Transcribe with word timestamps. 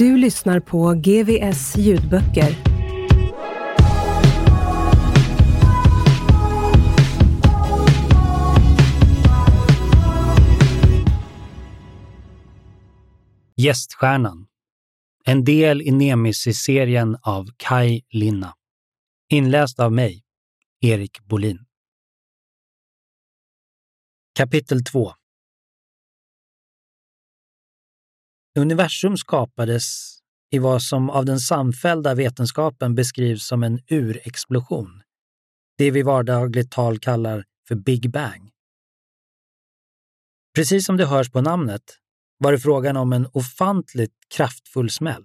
Du 0.00 0.16
lyssnar 0.16 0.60
på 0.60 0.94
GVS 0.94 1.76
ljudböcker. 1.76 2.56
Gäststjärnan. 13.56 14.46
En 15.24 15.44
del 15.44 15.82
i 15.82 15.90
Nemesis-serien 15.90 17.16
av 17.22 17.46
Kai 17.56 18.02
Linna. 18.10 18.54
Inläst 19.30 19.80
av 19.80 19.92
mig, 19.92 20.22
Erik 20.80 21.20
Bolin. 21.20 21.58
Kapitel 24.34 24.84
2 24.84 25.12
Universum 28.58 29.16
skapades 29.16 30.16
i 30.50 30.58
vad 30.58 30.82
som 30.82 31.10
av 31.10 31.24
den 31.24 31.40
samfällda 31.40 32.14
vetenskapen 32.14 32.94
beskrivs 32.94 33.46
som 33.46 33.62
en 33.62 33.80
urexplosion. 33.88 35.02
Det 35.78 35.90
vi 35.90 36.02
vardagligt 36.02 36.70
tal 36.70 36.98
kallar 36.98 37.44
för 37.68 37.74
Big 37.74 38.10
Bang. 38.10 38.50
Precis 40.54 40.86
som 40.86 40.96
det 40.96 41.06
hörs 41.06 41.30
på 41.30 41.40
namnet 41.40 41.82
var 42.38 42.52
det 42.52 42.58
frågan 42.58 42.96
om 42.96 43.12
en 43.12 43.26
ofantligt 43.32 44.14
kraftfull 44.28 44.90
smäll. 44.90 45.24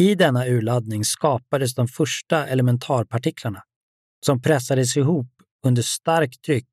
I 0.00 0.14
denna 0.14 0.46
urladdning 0.46 1.04
skapades 1.04 1.74
de 1.74 1.88
första 1.88 2.46
elementarpartiklarna 2.46 3.62
som 4.26 4.42
pressades 4.42 4.96
ihop 4.96 5.30
under 5.66 5.82
starkt 5.82 6.42
tryck 6.42 6.70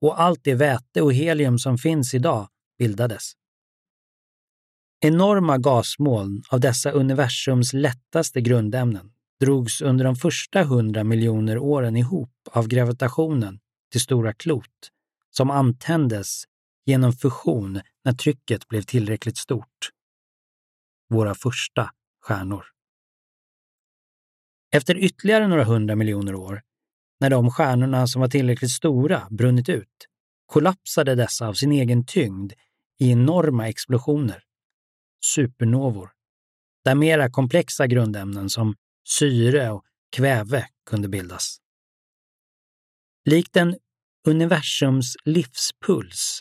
och 0.00 0.20
allt 0.20 0.44
det 0.44 0.54
väte 0.54 1.02
och 1.02 1.12
helium 1.12 1.58
som 1.58 1.78
finns 1.78 2.14
idag 2.14 2.48
bildades. 2.78 3.32
Enorma 5.04 5.58
gasmoln 5.58 6.42
av 6.50 6.60
dessa 6.60 6.90
universums 6.90 7.72
lättaste 7.72 8.40
grundämnen 8.40 9.12
drogs 9.40 9.82
under 9.82 10.04
de 10.04 10.16
första 10.16 10.62
hundra 10.62 11.04
miljoner 11.04 11.58
åren 11.58 11.96
ihop 11.96 12.30
av 12.50 12.68
gravitationen 12.68 13.60
till 13.92 14.00
stora 14.00 14.32
klot 14.32 14.90
som 15.30 15.50
antändes 15.50 16.44
genom 16.86 17.12
fusion 17.12 17.80
när 18.04 18.12
trycket 18.12 18.68
blev 18.68 18.82
tillräckligt 18.82 19.36
stort. 19.36 19.90
Våra 21.08 21.34
första 21.34 21.90
stjärnor. 22.22 22.64
Efter 24.72 24.96
ytterligare 24.96 25.48
några 25.48 25.64
hundra 25.64 25.96
miljoner 25.96 26.34
år, 26.34 26.62
när 27.20 27.30
de 27.30 27.50
stjärnorna 27.50 28.06
som 28.06 28.20
var 28.20 28.28
tillräckligt 28.28 28.70
stora 28.70 29.26
brunnit 29.30 29.68
ut, 29.68 30.06
kollapsade 30.46 31.14
dessa 31.14 31.48
av 31.48 31.54
sin 31.54 31.72
egen 31.72 32.06
tyngd 32.06 32.52
i 32.98 33.10
enorma 33.10 33.68
explosioner 33.68 34.44
supernovor, 35.24 36.10
där 36.84 36.94
mera 36.94 37.30
komplexa 37.30 37.86
grundämnen 37.86 38.50
som 38.50 38.74
syre 39.08 39.70
och 39.70 39.84
kväve 40.16 40.66
kunde 40.86 41.08
bildas. 41.08 41.56
Likt 43.24 43.56
en 43.56 43.76
universums 44.28 45.16
livspuls 45.24 46.40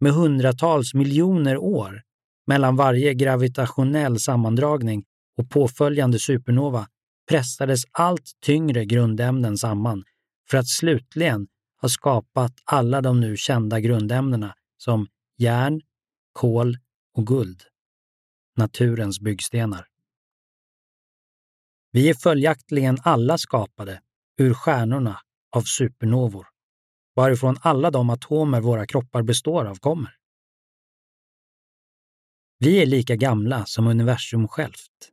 med 0.00 0.12
hundratals 0.12 0.94
miljoner 0.94 1.56
år 1.56 2.02
mellan 2.46 2.76
varje 2.76 3.14
gravitationell 3.14 4.20
sammandragning 4.20 5.04
och 5.36 5.50
påföljande 5.50 6.18
supernova 6.18 6.88
pressades 7.28 7.82
allt 7.92 8.30
tyngre 8.44 8.84
grundämnen 8.84 9.58
samman 9.58 10.04
för 10.50 10.58
att 10.58 10.68
slutligen 10.68 11.46
ha 11.80 11.88
skapat 11.88 12.52
alla 12.64 13.00
de 13.00 13.20
nu 13.20 13.36
kända 13.36 13.80
grundämnena 13.80 14.54
som 14.76 15.06
järn, 15.38 15.80
kol 16.32 16.78
och 17.14 17.26
guld 17.26 17.69
naturens 18.60 19.20
byggstenar. 19.20 19.86
Vi 21.92 22.10
är 22.10 22.14
följaktligen 22.14 22.98
alla 23.02 23.38
skapade 23.38 24.02
ur 24.38 24.54
stjärnorna 24.54 25.20
av 25.56 25.62
supernovor, 25.62 26.46
varifrån 27.14 27.56
alla 27.60 27.90
de 27.90 28.10
atomer 28.10 28.60
våra 28.60 28.86
kroppar 28.86 29.22
består 29.22 29.64
av 29.64 29.76
kommer. 29.76 30.16
Vi 32.58 32.82
är 32.82 32.86
lika 32.86 33.16
gamla 33.16 33.66
som 33.66 33.86
universum 33.86 34.48
självt, 34.48 35.10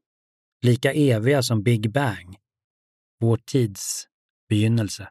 lika 0.62 0.94
eviga 0.94 1.44
som 1.44 1.64
Big 1.64 1.92
Bang, 1.92 2.38
vår 3.20 3.38
tids 3.38 4.08
begynnelse. 4.50 5.10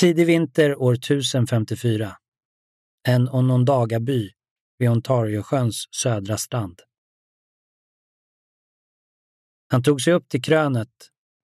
Tidig 0.00 0.26
vinter 0.26 0.82
år 0.82 0.94
1054. 0.94 2.16
En 3.08 3.28
Onondaga-by 3.28 4.30
vid 4.82 4.90
Ontariosjöns 4.90 5.88
södra 5.90 6.38
strand. 6.38 6.80
Han 9.68 9.82
tog 9.82 10.00
sig 10.00 10.12
upp 10.12 10.28
till 10.28 10.42
krönet 10.42 10.88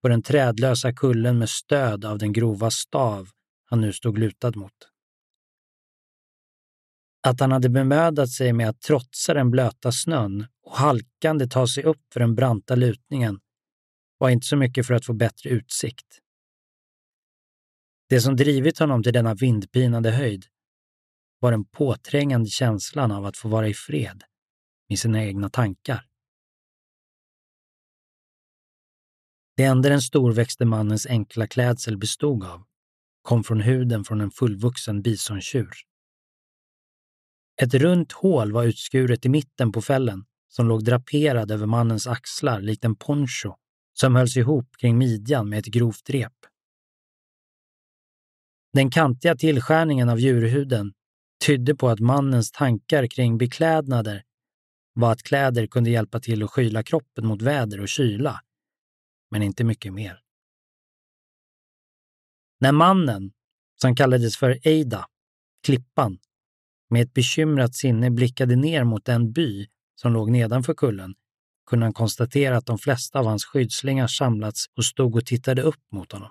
på 0.03 0.09
den 0.09 0.23
trädlösa 0.23 0.93
kullen 0.93 1.39
med 1.39 1.51
stöd 1.51 2.05
av 2.05 2.19
den 2.19 2.33
grova 2.33 2.71
stav 2.71 3.29
han 3.65 3.81
nu 3.81 3.93
stod 3.93 4.19
lutad 4.19 4.53
mot. 4.57 4.73
Att 7.23 7.41
han 7.41 7.53
hade 7.53 7.69
bemödat 7.69 8.31
sig 8.31 8.53
med 8.53 8.69
att 8.69 8.81
trotsa 8.81 9.35
den 9.35 9.51
blöta 9.51 9.93
snön 9.93 10.47
och 10.63 10.77
halkande 10.77 11.49
ta 11.49 11.67
sig 11.67 11.85
upp 11.85 12.13
för 12.13 12.21
den 12.21 12.35
branta 12.35 12.75
lutningen 12.75 13.41
var 14.19 14.31
inte 14.31 14.47
så 14.47 14.57
mycket 14.57 14.87
för 14.87 14.95
att 14.95 15.07
få 15.07 15.13
bättre 15.13 15.51
utsikt. 15.51 16.19
Det 18.09 18.21
som 18.21 18.37
drivit 18.37 18.79
honom 18.79 19.03
till 19.03 19.13
denna 19.13 19.35
vindpinade 19.35 20.11
höjd 20.11 20.47
var 21.41 21.51
den 21.51 21.65
påträngande 21.65 22.51
känslan 22.51 23.13
av 23.13 23.27
att 23.27 23.37
få 23.37 23.49
vara 23.49 23.69
i 23.69 23.75
fred 23.75 24.25
med 24.89 24.99
sina 24.99 25.25
egna 25.25 25.51
tankar. 25.51 26.05
Det 29.57 29.65
enda 29.65 29.89
den 29.89 30.01
storväxte 30.01 30.65
mannens 30.65 31.07
enkla 31.07 31.47
klädsel 31.47 31.99
bestod 31.99 32.45
av 32.45 32.65
kom 33.23 33.45
från 33.45 33.61
huden 33.61 34.05
från 34.05 34.21
en 34.21 34.31
fullvuxen 34.31 35.03
bisontjur. 35.03 35.75
Ett 37.63 37.75
runt 37.75 38.13
hål 38.13 38.53
var 38.53 38.65
utskuret 38.65 39.27
i 39.27 39.29
mitten 39.29 39.73
på 39.73 39.83
fällen 39.83 40.25
som 40.49 40.69
låg 40.69 40.85
draperad 40.85 41.51
över 41.51 41.67
mannens 41.67 42.07
axlar 42.07 42.61
likt 42.61 42.85
en 42.85 42.97
poncho 42.97 43.55
som 43.93 44.17
hölls 44.17 44.37
ihop 44.37 44.77
kring 44.81 44.99
midjan 44.99 45.49
med 45.49 45.59
ett 45.59 45.67
grovt 45.67 46.11
rep. 46.11 46.33
Den 48.73 48.91
kantiga 48.91 49.37
tillskärningen 49.37 50.09
av 50.09 50.21
djurhuden 50.21 50.93
tydde 51.47 51.75
på 51.75 51.89
att 51.89 52.01
mannens 52.01 52.53
tankar 52.53 53.07
kring 53.07 53.39
beklädnader 53.39 54.23
var 54.93 55.13
att 55.13 55.23
kläder 55.23 55.67
kunde 55.67 55.91
hjälpa 55.91 56.21
till 56.21 56.43
att 56.43 56.51
skyla 56.51 56.83
kroppen 56.83 57.27
mot 57.27 57.43
väder 57.43 57.81
och 57.81 57.89
kyla, 57.89 58.41
men 59.31 59.43
inte 59.43 59.65
mycket 59.65 59.93
mer. 59.93 60.21
När 62.61 62.73
mannen, 62.73 63.33
som 63.81 63.97
kallades 63.97 64.37
för 64.37 64.59
Eida, 64.63 65.07
Klippan, 65.67 66.19
med 66.91 67.03
ett 67.03 67.15
bekymrat 67.15 67.75
sinne 67.75 68.11
blickade 68.11 68.57
ner 68.57 68.85
mot 68.85 69.05
den 69.05 69.33
by 69.33 69.67
som 69.95 70.13
låg 70.13 70.31
nedanför 70.31 70.75
kullen 70.75 71.15
kunde 71.69 71.87
han 71.87 71.93
konstatera 71.93 72.57
att 72.57 72.67
de 72.67 72.79
flesta 72.79 73.19
av 73.19 73.27
hans 73.27 73.45
skyddslingar 73.45 74.07
samlats 74.07 74.67
och 74.77 74.85
stod 74.85 75.17
och 75.17 75.27
tittade 75.27 75.63
upp 75.63 75.93
mot 75.93 76.13
honom. 76.13 76.31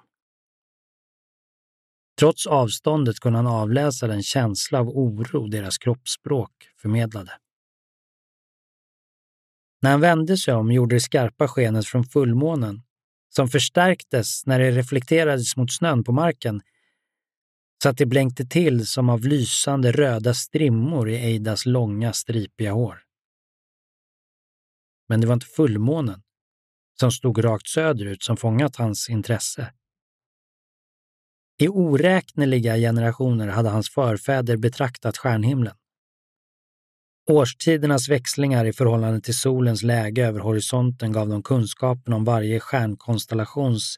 Trots 2.19 2.47
avståndet 2.47 3.19
kunde 3.19 3.39
han 3.39 3.47
avläsa 3.47 4.07
den 4.07 4.23
känsla 4.23 4.79
av 4.79 4.89
oro 4.89 5.47
deras 5.47 5.77
kroppsspråk 5.77 6.51
förmedlade. 6.81 7.31
När 9.81 9.91
han 9.91 10.01
vände 10.01 10.37
sig 10.37 10.53
om 10.53 10.71
gjorde 10.71 10.95
det 10.95 10.99
skarpa 10.99 11.47
skenet 11.47 11.87
från 11.87 12.03
fullmånen, 12.03 12.83
som 13.29 13.47
förstärktes 13.47 14.45
när 14.45 14.59
det 14.59 14.71
reflekterades 14.71 15.57
mot 15.57 15.73
snön 15.73 16.03
på 16.03 16.11
marken, 16.11 16.61
så 17.83 17.89
att 17.89 17.97
det 17.97 18.05
blänkte 18.05 18.45
till 18.45 18.87
som 18.87 19.09
av 19.09 19.23
lysande 19.23 19.91
röda 19.91 20.33
strimmor 20.33 21.09
i 21.09 21.15
Eidas 21.15 21.65
långa 21.65 22.13
stripiga 22.13 22.71
hår. 22.71 23.03
Men 25.09 25.21
det 25.21 25.27
var 25.27 25.33
inte 25.33 25.45
fullmånen, 25.45 26.23
som 26.99 27.11
stod 27.11 27.43
rakt 27.43 27.67
söderut, 27.67 28.23
som 28.23 28.37
fångat 28.37 28.75
hans 28.75 29.09
intresse. 29.09 29.73
I 31.59 31.67
oräkneliga 31.67 32.77
generationer 32.77 33.47
hade 33.47 33.69
hans 33.69 33.89
förfäder 33.89 34.57
betraktat 34.57 35.17
stjärnhimlen. 35.17 35.75
Årstidernas 37.29 38.09
växlingar 38.09 38.65
i 38.65 38.73
förhållande 38.73 39.21
till 39.21 39.37
solens 39.37 39.83
läge 39.83 40.27
över 40.27 40.39
horisonten 40.39 41.11
gav 41.11 41.29
dem 41.29 41.43
kunskapen 41.43 42.13
om 42.13 42.23
varje 42.23 42.59
stjärnkonstellations 42.59 43.97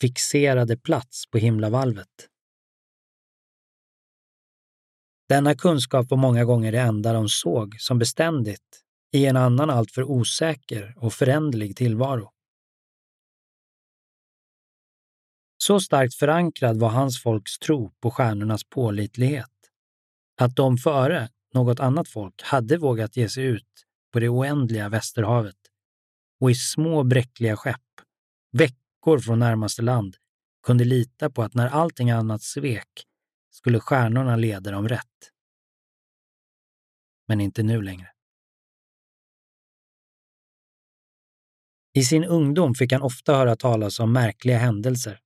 fixerade 0.00 0.76
plats 0.76 1.24
på 1.30 1.38
himlavalvet. 1.38 2.28
Denna 5.28 5.54
kunskap 5.54 6.10
var 6.10 6.18
många 6.18 6.44
gånger 6.44 6.72
det 6.72 6.80
enda 6.80 7.12
de 7.12 7.28
såg 7.28 7.76
som 7.80 7.98
beständigt 7.98 8.82
i 9.12 9.26
en 9.26 9.36
annan 9.36 9.70
alltför 9.70 10.02
osäker 10.02 10.94
och 10.96 11.12
föränderlig 11.12 11.76
tillvaro. 11.76 12.33
Så 15.66 15.80
starkt 15.80 16.14
förankrad 16.14 16.80
var 16.80 16.88
hans 16.88 17.22
folks 17.22 17.58
tro 17.58 17.90
på 18.00 18.10
stjärnornas 18.10 18.64
pålitlighet 18.64 19.50
att 20.40 20.56
de 20.56 20.78
före 20.78 21.28
något 21.54 21.80
annat 21.80 22.08
folk 22.08 22.42
hade 22.42 22.78
vågat 22.78 23.16
ge 23.16 23.28
sig 23.28 23.44
ut 23.44 23.84
på 24.12 24.20
det 24.20 24.28
oändliga 24.28 24.88
Västerhavet 24.88 25.56
och 26.40 26.50
i 26.50 26.54
små 26.54 27.02
bräckliga 27.02 27.56
skepp, 27.56 27.80
veckor 28.52 29.18
från 29.18 29.38
närmaste 29.38 29.82
land, 29.82 30.16
kunde 30.66 30.84
lita 30.84 31.30
på 31.30 31.42
att 31.42 31.54
när 31.54 31.68
allting 31.68 32.10
annat 32.10 32.42
svek 32.42 33.04
skulle 33.50 33.80
stjärnorna 33.80 34.36
leda 34.36 34.70
dem 34.70 34.88
rätt. 34.88 35.30
Men 37.28 37.40
inte 37.40 37.62
nu 37.62 37.82
längre. 37.82 38.08
I 41.92 42.04
sin 42.04 42.24
ungdom 42.24 42.74
fick 42.74 42.92
han 42.92 43.02
ofta 43.02 43.36
höra 43.36 43.56
talas 43.56 44.00
om 44.00 44.12
märkliga 44.12 44.58
händelser, 44.58 45.20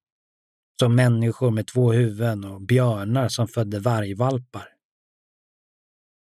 som 0.81 0.95
människor 0.95 1.51
med 1.51 1.67
två 1.67 1.93
huvuden 1.93 2.45
och 2.45 2.63
björnar 2.63 3.29
som 3.29 3.49
födde 3.49 3.79
vargvalpar. 3.79 4.69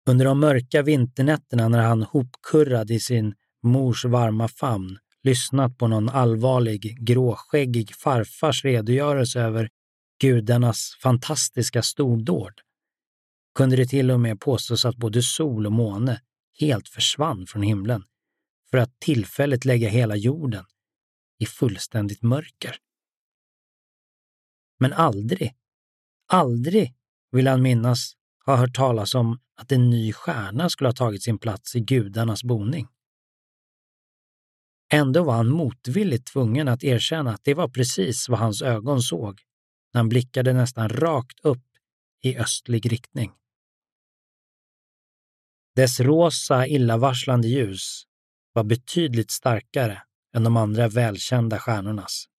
Under 0.08 0.24
de 0.24 0.40
mörka 0.40 0.82
vinternätterna 0.82 1.68
när 1.68 1.82
han 1.82 2.02
hopkurrad 2.02 2.90
i 2.90 3.00
sin 3.00 3.34
mors 3.62 4.04
varma 4.04 4.48
famn 4.48 4.98
lyssnat 5.22 5.78
på 5.78 5.88
någon 5.88 6.08
allvarlig, 6.08 6.96
gråskäggig 7.06 7.94
farfars 7.94 8.64
redogörelse 8.64 9.40
över 9.40 9.68
gudarnas 10.20 10.98
fantastiska 11.02 11.82
stordåd 11.82 12.52
kunde 13.54 13.76
det 13.76 13.86
till 13.86 14.10
och 14.10 14.20
med 14.20 14.40
påstås 14.40 14.84
att 14.84 14.96
både 14.96 15.22
sol 15.22 15.66
och 15.66 15.72
måne 15.72 16.20
helt 16.60 16.88
försvann 16.88 17.46
från 17.46 17.62
himlen 17.62 18.04
för 18.70 18.78
att 18.78 19.00
tillfälligt 19.00 19.64
lägga 19.64 19.88
hela 19.88 20.16
jorden 20.16 20.64
i 21.38 21.46
fullständigt 21.46 22.22
mörker. 22.22 22.76
Men 24.82 24.92
aldrig, 24.92 25.54
aldrig 26.26 26.94
vill 27.32 27.46
han 27.46 27.62
minnas 27.62 28.12
ha 28.46 28.56
hört 28.56 28.74
talas 28.74 29.14
om 29.14 29.40
att 29.56 29.72
en 29.72 29.90
ny 29.90 30.12
stjärna 30.12 30.68
skulle 30.68 30.88
ha 30.88 30.94
tagit 30.94 31.22
sin 31.22 31.38
plats 31.38 31.76
i 31.76 31.80
gudarnas 31.80 32.44
boning. 32.44 32.88
Ändå 34.92 35.24
var 35.24 35.34
han 35.34 35.48
motvilligt 35.48 36.26
tvungen 36.26 36.68
att 36.68 36.84
erkänna 36.84 37.34
att 37.34 37.44
det 37.44 37.54
var 37.54 37.68
precis 37.68 38.28
vad 38.28 38.38
hans 38.38 38.62
ögon 38.62 39.02
såg 39.02 39.40
när 39.92 39.98
han 39.98 40.08
blickade 40.08 40.52
nästan 40.52 40.88
rakt 40.88 41.40
upp 41.42 41.66
i 42.22 42.36
östlig 42.36 42.92
riktning. 42.92 43.32
Dess 45.76 46.00
rosa, 46.00 46.66
illavarslande 46.66 47.48
ljus 47.48 48.02
var 48.52 48.64
betydligt 48.64 49.30
starkare 49.30 50.02
än 50.36 50.44
de 50.44 50.56
andra 50.56 50.88
välkända 50.88 51.58
stjärnornas. 51.58 52.31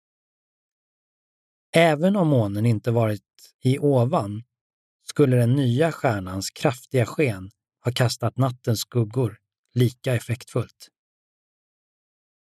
Även 1.75 2.16
om 2.16 2.28
månen 2.28 2.66
inte 2.66 2.92
varit 2.92 3.22
i 3.64 3.80
ovan 3.80 4.44
skulle 5.04 5.36
den 5.36 5.54
nya 5.54 5.92
stjärnans 5.92 6.50
kraftiga 6.50 7.06
sken 7.06 7.52
ha 7.84 7.92
kastat 7.92 8.38
nattens 8.38 8.80
skuggor 8.80 9.38
lika 9.74 10.16
effektfullt. 10.16 10.90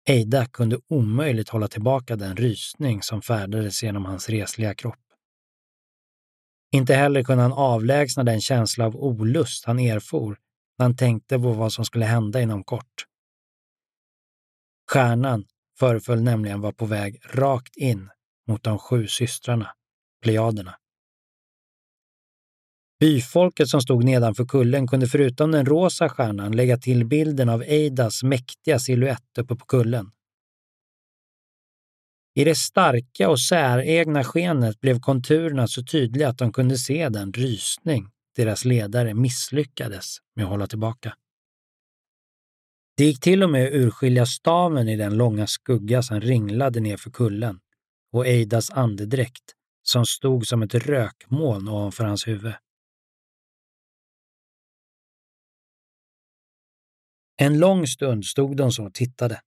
Eida 0.06 0.46
kunde 0.46 0.80
omöjligt 0.88 1.50
hålla 1.50 1.68
tillbaka 1.68 2.16
den 2.16 2.36
rysning 2.38 3.04
som 3.04 3.22
färdades 3.22 3.84
genom 3.84 4.06
hans 4.06 4.30
resliga 4.30 4.76
kropp. 4.76 5.00
Inte 6.72 6.96
heller 6.96 7.24
kunde 7.24 7.44
han 7.44 7.54
avlägsna 7.54 8.24
den 8.24 8.42
känsla 8.42 8.86
av 8.86 8.96
olust 8.96 9.66
han 9.66 9.80
erfor 9.80 10.38
när 10.78 10.86
han 10.86 10.96
tänkte 10.96 11.40
på 11.40 11.52
vad 11.52 11.74
som 11.74 11.86
skulle 11.86 12.06
hända 12.06 12.42
inom 12.42 12.64
kort. 12.64 13.06
Stjärnan 14.92 15.46
föreföll 15.80 16.22
nämligen 16.22 16.62
vara 16.62 16.74
på 16.74 16.86
väg 16.86 17.22
rakt 17.26 17.76
in 17.76 18.10
mot 18.48 18.64
de 18.64 18.80
sju 18.80 19.08
systrarna, 19.08 19.70
Plejaderna. 20.22 20.76
Byfolket 23.00 23.68
som 23.70 23.82
stod 23.82 24.04
nedanför 24.04 24.46
kullen 24.46 24.88
kunde 24.88 25.08
förutom 25.08 25.52
den 25.52 25.66
rosa 25.66 26.10
stjärnan 26.10 26.56
lägga 26.56 26.78
till 26.78 27.06
bilden 27.06 27.50
av 27.50 27.64
Eidas 27.64 28.24
mäktiga 28.24 28.80
siluett 28.80 29.38
uppe 29.40 29.56
på 29.56 29.66
kullen. 29.66 30.12
I 32.36 32.44
det 32.44 32.56
starka 32.56 33.30
och 33.30 33.40
säregna 33.40 34.24
skenet 34.24 34.82
blev 34.82 35.00
konturerna 35.00 35.68
så 35.68 35.84
tydliga 35.84 36.30
att 36.30 36.38
de 36.38 36.54
kunde 36.54 36.78
se 36.78 37.10
den 37.10 37.34
rysning 37.34 38.10
deras 38.36 38.66
ledare 38.66 39.14
misslyckades 39.14 40.18
med 40.36 40.46
att 40.46 40.52
hålla 40.52 40.68
tillbaka. 40.68 41.14
Det 42.98 43.06
gick 43.06 43.20
till 43.20 43.44
och 43.44 43.50
med 43.50 43.68
att 43.68 43.74
urskilja 43.74 44.26
staven 44.26 44.88
i 44.88 44.96
den 44.96 45.18
långa 45.18 45.48
skugga 45.48 46.02
som 46.04 46.22
ringlade 46.22 46.80
nerför 46.80 47.12
kullen 47.12 47.60
och 48.14 48.28
Eidas 48.28 48.70
andedräkt 48.70 49.56
som 49.84 50.06
stod 50.06 50.48
som 50.48 50.62
ett 50.62 50.76
rökmoln 50.76 51.68
ovanför 51.68 52.04
hans 52.04 52.28
huvud. 52.28 52.54
En 57.36 57.60
lång 57.60 57.88
stund 57.88 58.26
stod 58.26 58.58
de 58.58 58.72
så 58.72 58.86
och 58.86 58.94
tittade. 58.94 59.42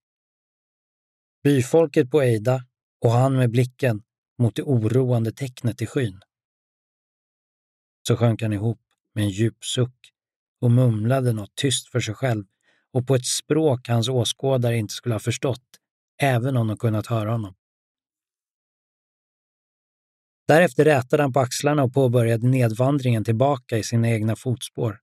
Byfolket 1.43 2.11
på 2.11 2.23
Eida 2.23 2.65
och 3.01 3.11
han 3.11 3.37
med 3.37 3.51
blicken 3.51 4.03
mot 4.39 4.57
det 4.57 4.63
oroande 4.63 5.33
tecknet 5.33 5.83
i 5.83 5.87
skyn. 5.87 6.21
Så 8.09 8.17
sjönk 8.17 8.43
han 8.43 8.53
ihop 8.53 8.81
med 9.15 9.25
en 9.25 9.31
djup 9.31 9.65
suck 9.65 10.13
och 10.61 10.71
mumlade 10.71 11.33
något 11.33 11.55
tyst 11.55 11.89
för 11.89 12.01
sig 12.01 12.15
själv 12.15 12.45
och 12.93 13.07
på 13.07 13.15
ett 13.15 13.27
språk 13.27 13.89
hans 13.89 14.09
åskådare 14.09 14.77
inte 14.77 14.95
skulle 14.95 15.15
ha 15.15 15.21
förstått, 15.21 15.81
även 16.23 16.57
om 16.57 16.69
de 16.69 16.77
kunnat 16.77 17.07
höra 17.07 17.33
honom. 17.33 17.55
Därefter 20.49 20.85
rätade 20.85 21.23
han 21.23 21.33
på 21.33 21.41
axlarna 21.41 21.83
och 21.83 21.95
påbörjade 21.95 22.47
nedvandringen 22.47 23.25
tillbaka 23.25 23.79
i 23.79 23.83
sina 23.83 24.09
egna 24.09 24.37
fotspår. 24.37 25.01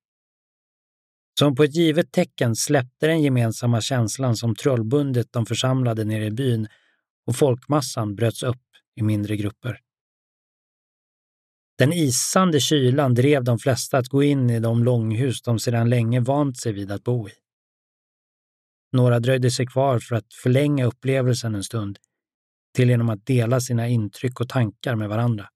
Som 1.40 1.56
på 1.56 1.64
ett 1.64 1.76
givet 1.76 2.12
tecken 2.12 2.56
släppte 2.56 3.08
den 3.08 3.22
gemensamma 3.22 3.82
känslan 3.82 4.36
som 4.36 4.56
trollbundet 4.56 5.28
de 5.32 5.46
församlade 5.46 6.04
nere 6.04 6.26
i 6.26 6.32
byn 6.32 6.68
och 7.26 7.36
folkmassan 7.36 8.16
bröts 8.16 8.44
upp 8.44 8.62
i 8.96 9.04
mindre 9.04 9.38
grupper. 9.38 9.80
Den 11.78 11.94
isande 11.94 12.60
kylan 12.60 13.14
drev 13.14 13.44
de 13.44 13.60
flesta 13.60 13.98
att 13.98 14.08
gå 14.08 14.24
in 14.24 14.50
i 14.50 14.60
de 14.60 14.84
långhus 14.84 15.42
de 15.42 15.60
sedan 15.60 15.90
länge 15.90 16.20
vant 16.20 16.58
sig 16.58 16.74
vid 16.74 16.92
att 16.92 17.04
bo 17.04 17.30
i. 17.30 17.32
Några 18.92 19.20
dröjde 19.20 19.52
sig 19.52 19.66
kvar 19.66 20.00
för 20.00 20.16
att 20.16 20.34
förlänga 20.34 20.86
upplevelsen 20.86 21.56
en 21.56 21.64
stund, 21.64 22.00
till 22.74 22.90
genom 22.90 23.10
att 23.10 23.26
dela 23.26 23.62
sina 23.62 23.88
intryck 23.88 24.40
och 24.40 24.50
tankar 24.50 24.96
med 24.96 25.10
varandra. 25.10 25.50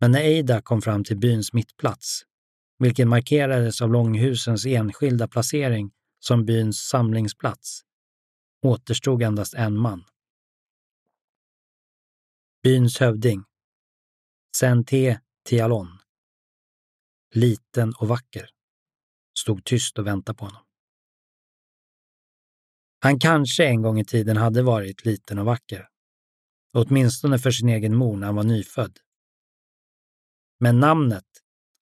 Men 0.00 0.10
när 0.10 0.20
Eida 0.20 0.62
kom 0.62 0.82
fram 0.82 1.04
till 1.04 1.18
byns 1.18 1.52
mittplats, 1.52 2.22
vilken 2.78 3.08
markerades 3.08 3.82
av 3.82 3.92
långhusens 3.92 4.66
enskilda 4.66 5.28
placering 5.28 5.90
som 6.18 6.44
byns 6.44 6.78
samlingsplats, 6.78 7.80
återstod 8.62 9.22
endast 9.22 9.54
en 9.54 9.76
man. 9.76 10.04
Byns 12.62 12.98
hövding, 12.98 13.44
Sente 14.56 15.20
Tialon, 15.44 15.98
liten 17.34 17.94
och 17.94 18.08
vacker, 18.08 18.50
stod 19.38 19.64
tyst 19.64 19.98
och 19.98 20.06
väntade 20.06 20.38
på 20.38 20.44
honom. 20.44 20.62
Han 23.02 23.18
kanske 23.18 23.66
en 23.66 23.82
gång 23.82 24.00
i 24.00 24.04
tiden 24.04 24.36
hade 24.36 24.62
varit 24.62 25.04
liten 25.04 25.38
och 25.38 25.46
vacker. 25.46 25.88
åtminstone 26.72 27.38
för 27.38 27.50
sin 27.50 27.68
egen 27.68 27.96
mor 27.96 28.16
när 28.16 28.26
han 28.26 28.36
var 28.36 28.44
nyfödd. 28.44 28.98
Men 30.60 30.80
namnet 30.80 31.24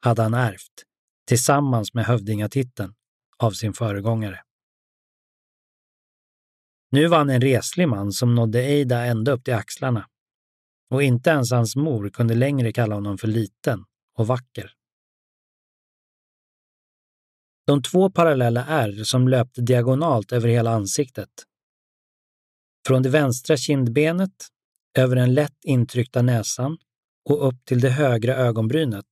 hade 0.00 0.22
han 0.22 0.34
ärvt, 0.34 0.84
tillsammans 1.26 1.94
med 1.94 2.04
hövdingatiteln, 2.04 2.94
av 3.37 3.50
sin 3.50 3.72
föregångare. 3.72 4.42
Nu 6.90 7.06
var 7.06 7.18
han 7.18 7.30
en 7.30 7.40
reslig 7.40 7.88
man 7.88 8.12
som 8.12 8.34
nådde 8.34 8.62
Eida 8.62 9.04
ända 9.04 9.32
upp 9.32 9.44
till 9.44 9.54
axlarna. 9.54 10.08
Och 10.90 11.02
inte 11.02 11.30
ens 11.30 11.52
hans 11.52 11.76
mor 11.76 12.10
kunde 12.10 12.34
längre 12.34 12.72
kalla 12.72 12.94
honom 12.94 13.18
för 13.18 13.28
liten 13.28 13.84
och 14.14 14.26
vacker. 14.26 14.77
De 17.68 17.82
två 17.82 18.10
parallella 18.10 18.64
ärr 18.66 19.04
som 19.04 19.28
löpte 19.28 19.60
diagonalt 19.60 20.32
över 20.32 20.48
hela 20.48 20.70
ansiktet. 20.70 21.28
Från 22.87 23.02
det 23.02 23.08
vänstra 23.08 23.56
kindbenet, 23.56 24.46
över 24.98 25.16
den 25.16 25.34
lätt 25.34 25.64
intryckta 25.64 26.22
näsan 26.22 26.78
och 27.25 27.48
upp 27.48 27.64
till 27.64 27.80
det 27.80 27.90
högra 27.90 28.37
ögonbrynet 28.37 29.04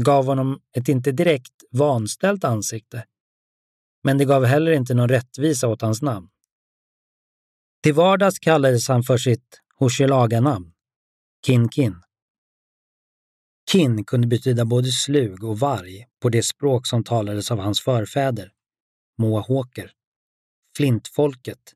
gav 0.00 0.26
honom 0.26 0.60
ett 0.76 0.88
inte 0.88 1.12
direkt 1.12 1.54
vanställt 1.70 2.44
ansikte, 2.44 3.04
men 4.04 4.18
det 4.18 4.24
gav 4.24 4.44
heller 4.44 4.72
inte 4.72 4.94
någon 4.94 5.08
rättvisa 5.08 5.68
åt 5.68 5.82
hans 5.82 6.02
namn. 6.02 6.28
Till 7.82 7.94
vardags 7.94 8.38
kallades 8.38 8.88
han 8.88 9.02
för 9.02 9.18
sitt 9.18 9.60
Hochelaga-namn, 9.78 10.72
Kin 11.46 11.68
Kin. 11.68 12.02
Kin 13.72 14.04
kunde 14.04 14.26
betyda 14.26 14.64
både 14.64 14.92
slug 14.92 15.44
och 15.44 15.58
varg 15.58 16.06
på 16.20 16.28
det 16.28 16.42
språk 16.42 16.86
som 16.86 17.04
talades 17.04 17.50
av 17.50 17.58
hans 17.58 17.80
förfäder, 17.80 18.52
mohawker, 19.18 19.92
flintfolket, 20.76 21.74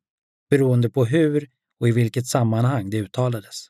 beroende 0.51 0.91
på 0.91 1.05
hur 1.05 1.49
och 1.81 1.89
i 1.89 1.93
vilket 1.93 2.27
sammanhang 2.27 2.91
det 2.91 2.99
uttalades. 2.99 3.67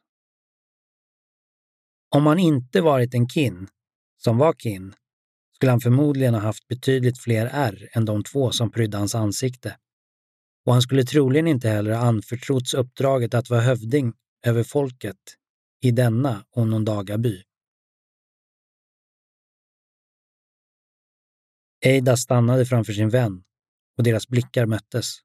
Om 2.14 2.26
han 2.26 2.38
inte 2.38 2.81
varit 2.81 3.14
en 3.14 3.29
kin, 3.29 3.69
som 4.17 4.38
var 4.38 4.55
kin, 4.59 4.95
skulle 5.55 5.71
han 5.71 5.81
förmodligen 5.81 6.35
ha 6.35 6.41
haft 6.41 6.69
betydligt 6.69 7.19
fler 7.19 7.47
ärr 7.52 7.88
än 7.93 8.05
de 8.05 8.25
två 8.25 8.52
som 8.52 8.71
prydde 8.71 8.99
hans 8.99 9.14
ansikte. 9.14 9.76
Och 10.67 10.73
han 10.73 10.83
skulle 10.83 11.05
troligen 11.05 11.47
inte 11.47 11.69
heller 11.69 11.93
ha 11.93 12.07
anförtrotts 12.07 12.75
uppdraget 12.75 13.35
att 13.35 13.50
vara 13.50 13.61
hövding 13.61 14.12
över 14.47 14.62
folket 14.62 15.19
i 15.81 15.91
denna 15.91 16.45
Onondaga-by. 16.50 17.43
Eida 21.84 22.16
stannade 22.16 22.66
framför 22.66 22.92
sin 22.92 23.08
vän 23.08 23.44
och 23.96 24.04
deras 24.04 24.28
blickar 24.28 24.66
möttes. 24.66 25.16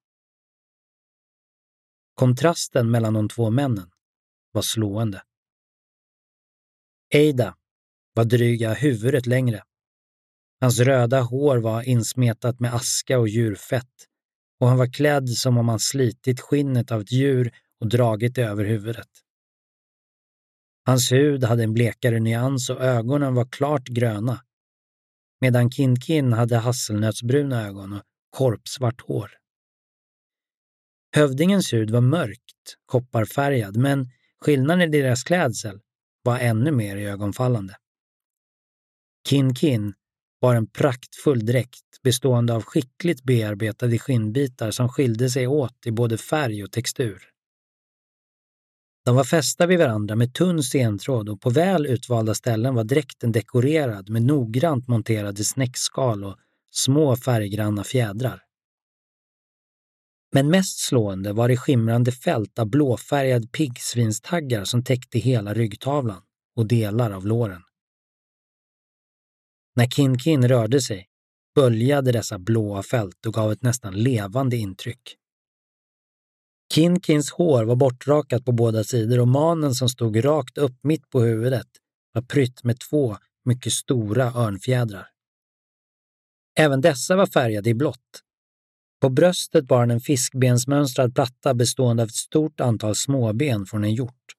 Kontrasten 2.13 2.91
mellan 2.91 3.13
de 3.13 3.29
två 3.29 3.49
männen 3.49 3.91
var 4.51 4.61
slående. 4.61 5.23
Eida 7.13 7.57
var 8.13 8.23
dryga 8.23 8.73
huvudet 8.73 9.25
längre. 9.25 9.63
Hans 10.61 10.79
röda 10.79 11.21
hår 11.21 11.57
var 11.57 11.83
insmetat 11.83 12.59
med 12.59 12.73
aska 12.73 13.19
och 13.19 13.29
djurfett 13.29 14.07
och 14.59 14.67
han 14.67 14.77
var 14.77 14.93
klädd 14.93 15.29
som 15.29 15.57
om 15.57 15.69
han 15.69 15.79
slitit 15.79 16.39
skinnet 16.39 16.91
av 16.91 17.01
ett 17.01 17.11
djur 17.11 17.51
och 17.79 17.89
dragit 17.89 18.35
det 18.35 18.43
över 18.43 18.65
huvudet. 18.65 19.09
Hans 20.85 21.11
hud 21.11 21.43
hade 21.43 21.63
en 21.63 21.73
blekare 21.73 22.19
nyans 22.19 22.69
och 22.69 22.81
ögonen 22.81 23.35
var 23.35 23.45
klart 23.45 23.87
gröna, 23.87 24.41
medan 25.41 25.71
Kindkin 25.71 26.33
hade 26.33 26.57
hasselnötsbruna 26.57 27.67
ögon 27.67 27.93
och 27.93 28.03
korpsvart 28.29 29.01
hår. 29.01 29.31
Hövdingens 31.15 31.73
hud 31.73 31.91
var 31.91 32.01
mörkt, 32.01 32.75
kopparfärgad, 32.85 33.77
men 33.77 34.05
skillnaden 34.41 34.81
i 34.81 35.01
deras 35.01 35.23
klädsel 35.23 35.79
var 36.23 36.39
ännu 36.39 36.71
mer 36.71 36.97
ögonfallande. 36.97 37.75
Kin 39.29 39.55
Kin 39.55 39.93
var 40.39 40.55
en 40.55 40.67
praktfull 40.67 41.45
dräkt 41.45 42.01
bestående 42.03 42.53
av 42.53 42.63
skickligt 42.63 43.23
bearbetade 43.23 43.99
skinnbitar 43.99 44.71
som 44.71 44.89
skilde 44.89 45.29
sig 45.29 45.47
åt 45.47 45.85
i 45.85 45.91
både 45.91 46.17
färg 46.17 46.63
och 46.63 46.71
textur. 46.71 47.36
De 49.07 49.15
var 49.15 49.23
fästa 49.23 49.65
vid 49.65 49.79
varandra 49.79 50.15
med 50.15 50.33
tunn 50.33 50.63
sentråd 50.63 51.29
och 51.29 51.41
på 51.41 51.49
väl 51.49 51.85
utvalda 51.85 52.35
ställen 52.35 52.75
var 52.75 52.83
dräkten 52.83 53.31
dekorerad 53.31 54.09
med 54.09 54.21
noggrant 54.21 54.87
monterade 54.87 55.43
snäckskal 55.43 56.23
och 56.23 56.37
små 56.71 57.15
färggranna 57.15 57.83
fjädrar. 57.83 58.43
Men 60.33 60.49
mest 60.49 60.79
slående 60.79 61.33
var 61.33 61.47
det 61.47 61.57
skimrande 61.57 62.11
fält 62.11 62.59
av 62.59 62.69
blåfärgad 62.69 63.51
piggsvinstaggar 63.51 64.65
som 64.65 64.83
täckte 64.83 65.19
hela 65.19 65.53
ryggtavlan 65.53 66.21
och 66.55 66.67
delar 66.67 67.11
av 67.11 67.25
låren. 67.25 67.61
När 69.75 69.87
Kin 69.87 70.19
Kin 70.19 70.47
rörde 70.47 70.81
sig 70.81 71.07
böljade 71.55 72.11
dessa 72.11 72.39
blåa 72.39 72.83
fält 72.83 73.25
och 73.25 73.33
gav 73.33 73.51
ett 73.51 73.63
nästan 73.63 73.93
levande 74.03 74.57
intryck. 74.57 75.17
Kinkins 76.77 77.31
hår 77.31 77.63
var 77.63 77.75
bortrakat 77.75 78.45
på 78.45 78.51
båda 78.51 78.83
sidor 78.83 79.19
och 79.19 79.27
manen 79.27 79.75
som 79.75 79.89
stod 79.89 80.25
rakt 80.25 80.57
upp 80.57 80.83
mitt 80.83 81.09
på 81.09 81.21
huvudet 81.21 81.67
var 82.13 82.21
prytt 82.21 82.63
med 82.63 82.79
två 82.79 83.17
mycket 83.45 83.73
stora 83.73 84.25
örnfjädrar. 84.25 85.07
Även 86.59 86.81
dessa 86.81 87.15
var 87.15 87.25
färgade 87.25 87.69
i 87.69 87.73
blått. 87.73 88.23
På 89.01 89.09
bröstet 89.09 89.65
bar 89.65 89.79
han 89.79 89.91
en 89.91 89.99
fiskbensmönstrad 89.99 91.15
platta 91.15 91.53
bestående 91.53 92.03
av 92.03 92.09
ett 92.09 92.15
stort 92.15 92.59
antal 92.59 92.95
småben 92.95 93.65
från 93.65 93.83
en 93.83 93.93
hjort, 93.93 94.33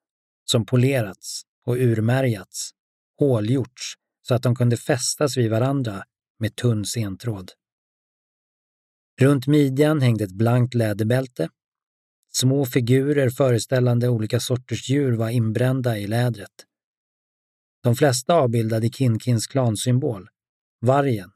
som 0.44 0.66
polerats 0.66 1.42
och 1.66 1.76
urmärgats, 1.76 2.70
hålgjorts 3.18 3.94
så 4.28 4.34
att 4.34 4.42
de 4.42 4.56
kunde 4.56 4.76
fästas 4.76 5.36
vid 5.36 5.50
varandra 5.50 6.04
med 6.38 6.56
tunn 6.56 6.84
sentråd. 6.84 7.52
Runt 9.20 9.46
midjan 9.46 10.00
hängde 10.00 10.24
ett 10.24 10.32
blankt 10.32 10.74
läderbälte. 10.74 11.48
Små 12.32 12.66
figurer 12.66 13.30
föreställande 13.30 14.08
olika 14.08 14.40
sorters 14.40 14.88
djur 14.88 15.12
var 15.12 15.28
inbrända 15.28 15.98
i 15.98 16.06
lädret. 16.06 16.64
De 17.82 17.96
flesta 17.96 18.34
avbildade 18.34 18.88
Kinkins 18.88 19.46
klansymbol, 19.46 20.28
vargen. 20.80 21.30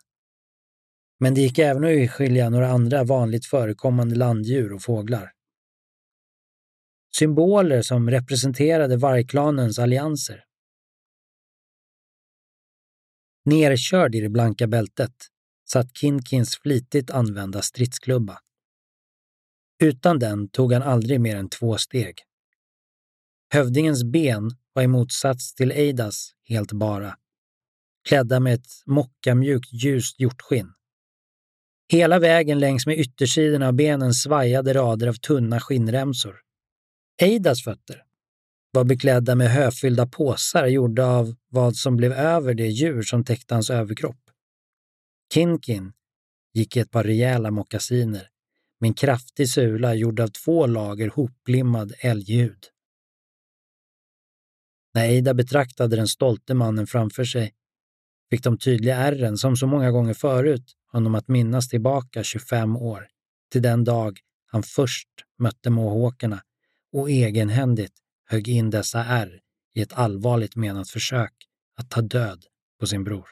Men 1.21 1.35
det 1.35 1.41
gick 1.41 1.59
även 1.59 1.85
att 1.85 1.91
urskilja 1.91 2.51
några 2.51 2.69
andra 2.69 3.05
vanligt 3.05 3.47
förekommande 3.47 4.15
landdjur 4.15 4.73
och 4.73 4.83
fåglar. 4.83 5.33
Symboler 7.19 7.83
som 7.83 8.11
representerade 8.11 8.97
vargklanens 8.97 9.79
allianser. 9.79 10.45
Nerkörd 13.45 14.15
i 14.15 14.21
det 14.21 14.29
blanka 14.29 14.67
bältet 14.67 15.15
satt 15.69 15.97
Kinkins 15.97 16.59
flitigt 16.63 17.11
använda 17.11 17.63
stridsklubba. 17.63 18.39
Utan 19.83 20.19
den 20.19 20.49
tog 20.49 20.73
han 20.73 20.83
aldrig 20.83 21.21
mer 21.21 21.37
än 21.37 21.49
två 21.49 21.79
steg. 21.79 22.15
Hövdingens 23.53 24.05
ben 24.05 24.51
var 24.73 24.83
i 24.83 24.87
motsats 24.87 25.55
till 25.55 25.73
Eidas 25.73 26.31
helt 26.45 26.73
bara, 26.73 27.17
klädda 28.09 28.41
med 28.41 28.55
ett 28.55 28.67
mockamjukt 28.87 29.73
ljust 29.73 30.21
hjortskinn. 30.21 30.73
Hela 31.89 32.19
vägen 32.19 32.59
längs 32.59 32.87
med 32.87 32.99
yttersidorna 32.99 33.69
av 33.69 33.73
benen 33.73 34.15
svajade 34.15 34.75
rader 34.75 35.07
av 35.07 35.15
tunna 35.15 35.61
skinnremsor. 35.61 36.41
Eidas 37.23 37.65
fötter 37.65 38.05
var 38.73 38.85
beklädda 38.85 39.35
med 39.35 39.51
höfyllda 39.51 40.07
påsar 40.07 40.67
gjorda 40.67 41.07
av 41.07 41.35
vad 41.49 41.77
som 41.77 41.97
blev 41.97 42.13
över 42.13 42.55
det 42.55 42.69
djur 42.69 43.03
som 43.03 43.25
täckte 43.25 43.55
hans 43.55 43.71
överkropp. 43.71 44.31
Kinkin 45.35 45.93
gick 46.55 46.77
i 46.77 46.81
ett 46.81 46.91
par 46.91 47.05
rejäla 47.05 47.51
mockasiner 47.51 48.29
med 48.83 48.89
en 48.89 48.95
kraftig 48.95 49.49
sula 49.49 49.95
gjord 49.95 50.21
av 50.21 50.29
två 50.29 50.67
lager 50.67 51.09
hoplimmad 51.09 51.93
älghud. 52.01 52.59
När 54.95 55.05
Eida 55.05 55.35
betraktade 55.35 55.97
den 55.97 56.09
stolte 56.09 56.55
mannen 56.55 56.87
framför 56.87 57.25
sig 57.25 57.55
fick 58.31 58.43
de 58.43 58.59
tydliga 58.59 58.97
ärren, 58.97 59.39
som 59.39 59.57
så 59.57 59.67
många 59.67 59.91
gånger 59.91 60.15
förut, 60.15 60.73
honom 60.93 61.15
att 61.15 61.29
minnas 61.29 61.69
tillbaka 61.69 62.23
25 62.23 62.77
år, 62.77 63.09
till 63.53 63.63
den 63.63 63.85
dag 63.85 64.19
han 64.47 64.63
först 64.63 65.09
mötte 65.39 65.71
måhåkarna 65.71 66.43
och 66.93 67.11
egenhändigt 67.11 67.95
högg 68.25 68.49
in 68.49 68.71
dessa 68.71 69.05
ärr 69.05 69.41
i 69.75 69.81
ett 69.81 69.93
allvarligt 69.93 70.57
menat 70.57 70.91
försök 70.91 71.33
att 71.77 71.91
ta 71.91 72.01
död 72.01 72.45
på 72.81 72.87
sin 72.87 73.05
bror. 73.05 73.29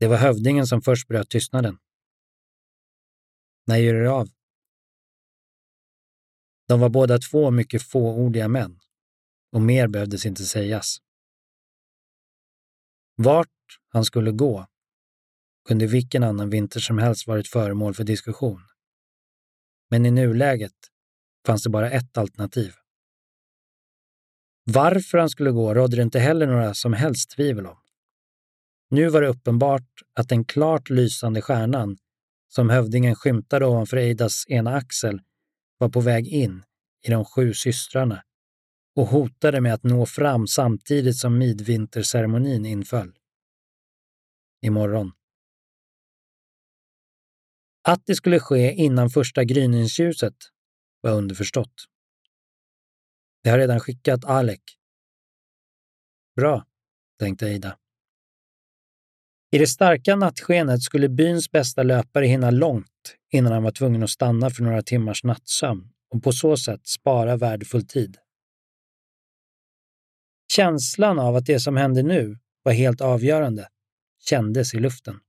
Det 0.00 0.06
var 0.06 0.16
hövdingen 0.16 0.66
som 0.66 0.82
först 0.82 1.08
bröt 1.08 1.30
tystnaden. 1.30 1.78
När 3.68 3.76
ger 3.76 3.94
du 3.94 4.08
av? 4.08 4.28
De 6.68 6.80
var 6.80 6.88
båda 6.88 7.18
två 7.18 7.50
mycket 7.50 7.82
fåordiga 7.82 8.48
män 8.48 8.80
och 9.52 9.62
mer 9.62 9.88
behövdes 9.88 10.26
inte 10.26 10.44
sägas. 10.44 10.98
Vart 13.16 13.78
han 13.88 14.04
skulle 14.04 14.30
gå 14.30 14.66
kunde 15.68 15.86
vilken 15.86 16.22
annan 16.22 16.50
vinter 16.50 16.80
som 16.80 16.98
helst 16.98 17.26
varit 17.26 17.48
föremål 17.48 17.94
för 17.94 18.04
diskussion. 18.04 18.62
Men 19.90 20.06
i 20.06 20.10
nuläget 20.10 20.76
fanns 21.46 21.62
det 21.62 21.70
bara 21.70 21.90
ett 21.90 22.18
alternativ. 22.18 22.74
Varför 24.64 25.18
han 25.18 25.30
skulle 25.30 25.50
gå 25.50 25.74
rådde 25.74 25.96
det 25.96 26.02
inte 26.02 26.18
heller 26.18 26.46
några 26.46 26.74
som 26.74 26.92
helst 26.92 27.30
tvivel 27.30 27.66
om. 27.66 27.78
Nu 28.90 29.08
var 29.08 29.22
det 29.22 29.28
uppenbart 29.28 29.88
att 30.14 30.28
den 30.28 30.44
klart 30.44 30.90
lysande 30.90 31.42
stjärnan, 31.42 31.98
som 32.48 32.70
hövdingen 32.70 33.14
skymtade 33.14 33.66
ovanför 33.66 33.96
Eidas 33.96 34.44
ena 34.48 34.74
axel, 34.74 35.20
var 35.78 35.88
på 35.88 36.00
väg 36.00 36.28
in 36.28 36.64
i 37.06 37.10
de 37.10 37.24
sju 37.24 37.54
systrarna 37.54 38.24
och 38.96 39.06
hotade 39.06 39.60
med 39.60 39.74
att 39.74 39.82
nå 39.82 40.06
fram 40.06 40.46
samtidigt 40.46 41.16
som 41.16 41.38
midvinterceremonin 41.38 42.66
inföll. 42.66 43.18
Imorgon. 44.62 45.12
Att 47.82 48.06
det 48.06 48.14
skulle 48.14 48.40
ske 48.40 48.72
innan 48.72 49.10
första 49.10 49.44
gryningsljuset 49.44 50.34
var 51.00 51.10
underförstått. 51.10 51.74
Jag 53.42 53.52
har 53.52 53.58
redan 53.58 53.80
skickat 53.80 54.24
Alek. 54.24 54.62
Bra, 56.36 56.66
tänkte 57.18 57.46
Ida. 57.46 57.78
I 59.50 59.58
det 59.58 59.66
starka 59.66 60.16
nattskenet 60.16 60.82
skulle 60.82 61.08
byns 61.08 61.50
bästa 61.50 61.82
löpare 61.82 62.26
hinna 62.26 62.50
långt 62.50 63.16
innan 63.30 63.52
han 63.52 63.62
var 63.62 63.70
tvungen 63.70 64.02
att 64.02 64.10
stanna 64.10 64.50
för 64.50 64.62
några 64.62 64.82
timmars 64.82 65.24
nattsömn 65.24 65.92
och 66.10 66.22
på 66.22 66.32
så 66.32 66.56
sätt 66.56 66.86
spara 66.86 67.36
värdefull 67.36 67.86
tid. 67.86 68.18
Känslan 70.52 71.18
av 71.18 71.36
att 71.36 71.46
det 71.46 71.60
som 71.60 71.76
hände 71.76 72.02
nu 72.02 72.38
var 72.62 72.72
helt 72.72 73.00
avgörande 73.00 73.68
kändes 74.18 74.74
i 74.74 74.80
luften. 74.80 75.20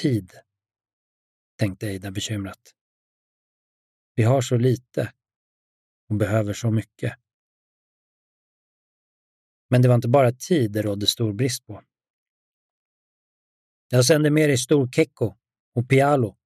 Tid, 0.00 0.32
tänkte 1.58 1.86
Ida 1.86 2.10
bekymrat. 2.10 2.74
Vi 4.14 4.22
har 4.22 4.40
så 4.40 4.56
lite 4.56 5.12
och 6.08 6.16
behöver 6.16 6.52
så 6.52 6.70
mycket. 6.70 7.14
Men 9.70 9.82
det 9.82 9.88
var 9.88 9.94
inte 9.94 10.08
bara 10.08 10.32
tid 10.32 10.72
det 10.72 10.82
rådde 10.82 11.06
stor 11.06 11.32
brist 11.32 11.66
på. 11.66 11.82
Jag 13.90 14.04
sänder 14.04 14.30
med 14.30 14.48
dig 14.48 14.58
Stor 14.58 14.88
Kekko 14.92 15.34
och 15.74 15.88
Pialo. 15.88 16.36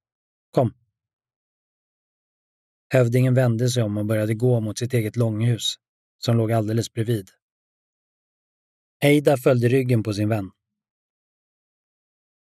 Kom. 0.50 0.74
Hövdingen 2.88 3.34
vände 3.34 3.68
sig 3.68 3.82
om 3.82 3.96
och 3.96 4.06
började 4.06 4.34
gå 4.34 4.60
mot 4.60 4.78
sitt 4.78 4.94
eget 4.94 5.16
långhus, 5.16 5.74
som 6.18 6.36
låg 6.36 6.52
alldeles 6.52 6.92
bredvid. 6.92 7.30
Eida 9.04 9.36
följde 9.36 9.68
ryggen 9.68 10.02
på 10.02 10.12
sin 10.12 10.28
vän. 10.28 10.50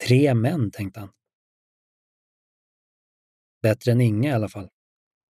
Tre 0.07 0.33
män, 0.33 0.71
tänkte 0.71 0.99
han. 0.99 1.09
Bättre 3.61 3.91
än 3.91 4.01
inga 4.01 4.29
i 4.29 4.33
alla 4.33 4.49
fall. 4.49 4.69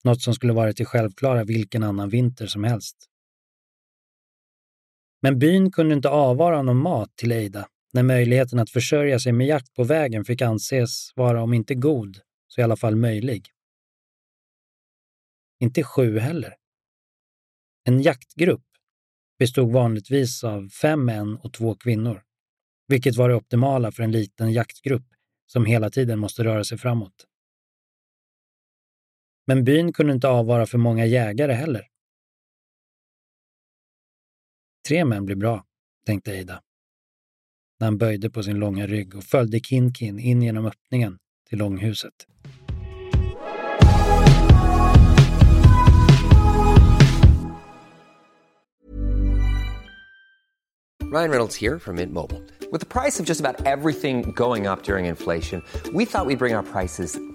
Något 0.04 0.22
som 0.22 0.34
skulle 0.34 0.54
varit 0.54 0.78
det 0.78 0.86
självklara 0.86 1.44
vilken 1.44 1.84
annan 1.84 2.10
vinter 2.10 2.48
som 2.48 2.64
helst. 2.64 3.10
Men 5.22 5.40
byn 5.40 5.72
kunde 5.72 5.96
inte 5.96 6.10
avvara 6.10 6.62
någon 6.62 6.78
mat 6.78 7.16
till 7.16 7.32
Eida 7.32 7.70
när 7.96 8.04
möjligheten 8.04 8.60
att 8.60 8.70
försörja 8.70 9.20
sig 9.20 9.32
med 9.32 9.48
jakt 9.48 9.74
på 9.74 9.84
vägen 9.84 10.26
fick 10.26 10.42
anses 10.42 11.12
vara 11.16 11.44
om 11.44 11.54
inte 11.54 11.76
god, 11.76 12.20
så 12.48 12.62
i 12.62 12.64
alla 12.64 12.76
fall 12.76 12.96
möjlig. 12.96 13.50
Inte 15.60 15.84
sju 15.84 16.20
heller. 16.20 16.56
En 17.84 18.02
jaktgrupp 18.02 18.66
bestod 19.40 19.72
vanligtvis 19.72 20.44
av 20.44 20.70
fem 20.70 21.06
män 21.06 21.36
och 21.36 21.54
två 21.54 21.76
kvinnor, 21.76 22.24
vilket 22.88 23.16
var 23.16 23.30
det 23.30 23.36
optimala 23.36 23.92
för 23.92 24.04
en 24.04 24.12
liten 24.12 24.54
jaktgrupp 24.54 25.08
som 25.46 25.66
hela 25.66 25.90
tiden 25.90 26.20
måste 26.20 26.44
röra 26.44 26.64
sig 26.64 26.78
framåt. 26.78 27.28
Men 29.48 29.64
byn 29.64 29.94
kunde 29.94 30.14
inte 30.14 30.28
avvara 30.28 30.66
för 30.66 30.78
många 30.78 31.06
jägare 31.06 31.54
heller. 31.54 31.88
Tre 34.88 35.06
män 35.06 35.26
blir 35.26 35.36
bra, 35.36 35.66
tänkte 36.06 36.32
Eida. 36.32 36.65
När 37.86 37.90
han 37.90 37.98
böjde 37.98 38.30
på 38.30 38.44
sin 38.44 38.60
långa 38.60 38.88
rygg 38.88 39.16
och 39.16 39.24
följde 39.24 39.60
Kinkin 39.60 40.20
in 40.20 40.42
genom 40.42 40.66
öppningen 40.66 41.18
till 41.50 41.58
långhuset. 41.58 42.12
Ryan 51.14 51.30
Reynolds 51.30 51.62
här 51.62 51.80
från 51.80 51.96
Mint 51.96 52.14
Mobile. 52.14 52.42
Med 52.72 52.90
priset 52.90 53.28
på 53.28 53.30
nästan 53.30 53.56
allt 53.66 54.02
som 54.02 54.34
går 54.34 54.72
upp 54.72 54.90
under 54.90 55.00
inflationen, 55.00 55.62
trodde 55.84 55.98
vi 55.98 56.04
att 56.04 56.28
vi 56.28 56.36
skulle 56.36 56.38
bring 56.38 56.56
våra 56.56 56.64
priser 56.64 57.35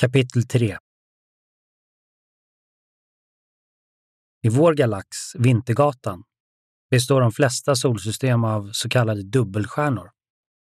Kapitel 0.00 0.42
3 0.46 0.78
I 4.42 4.48
vår 4.48 4.74
galax, 4.74 5.08
Vintergatan, 5.34 6.24
består 6.90 7.20
de 7.20 7.32
flesta 7.32 7.74
solsystem 7.76 8.44
av 8.44 8.70
så 8.72 8.88
kallade 8.88 9.22
dubbelstjärnor, 9.22 10.10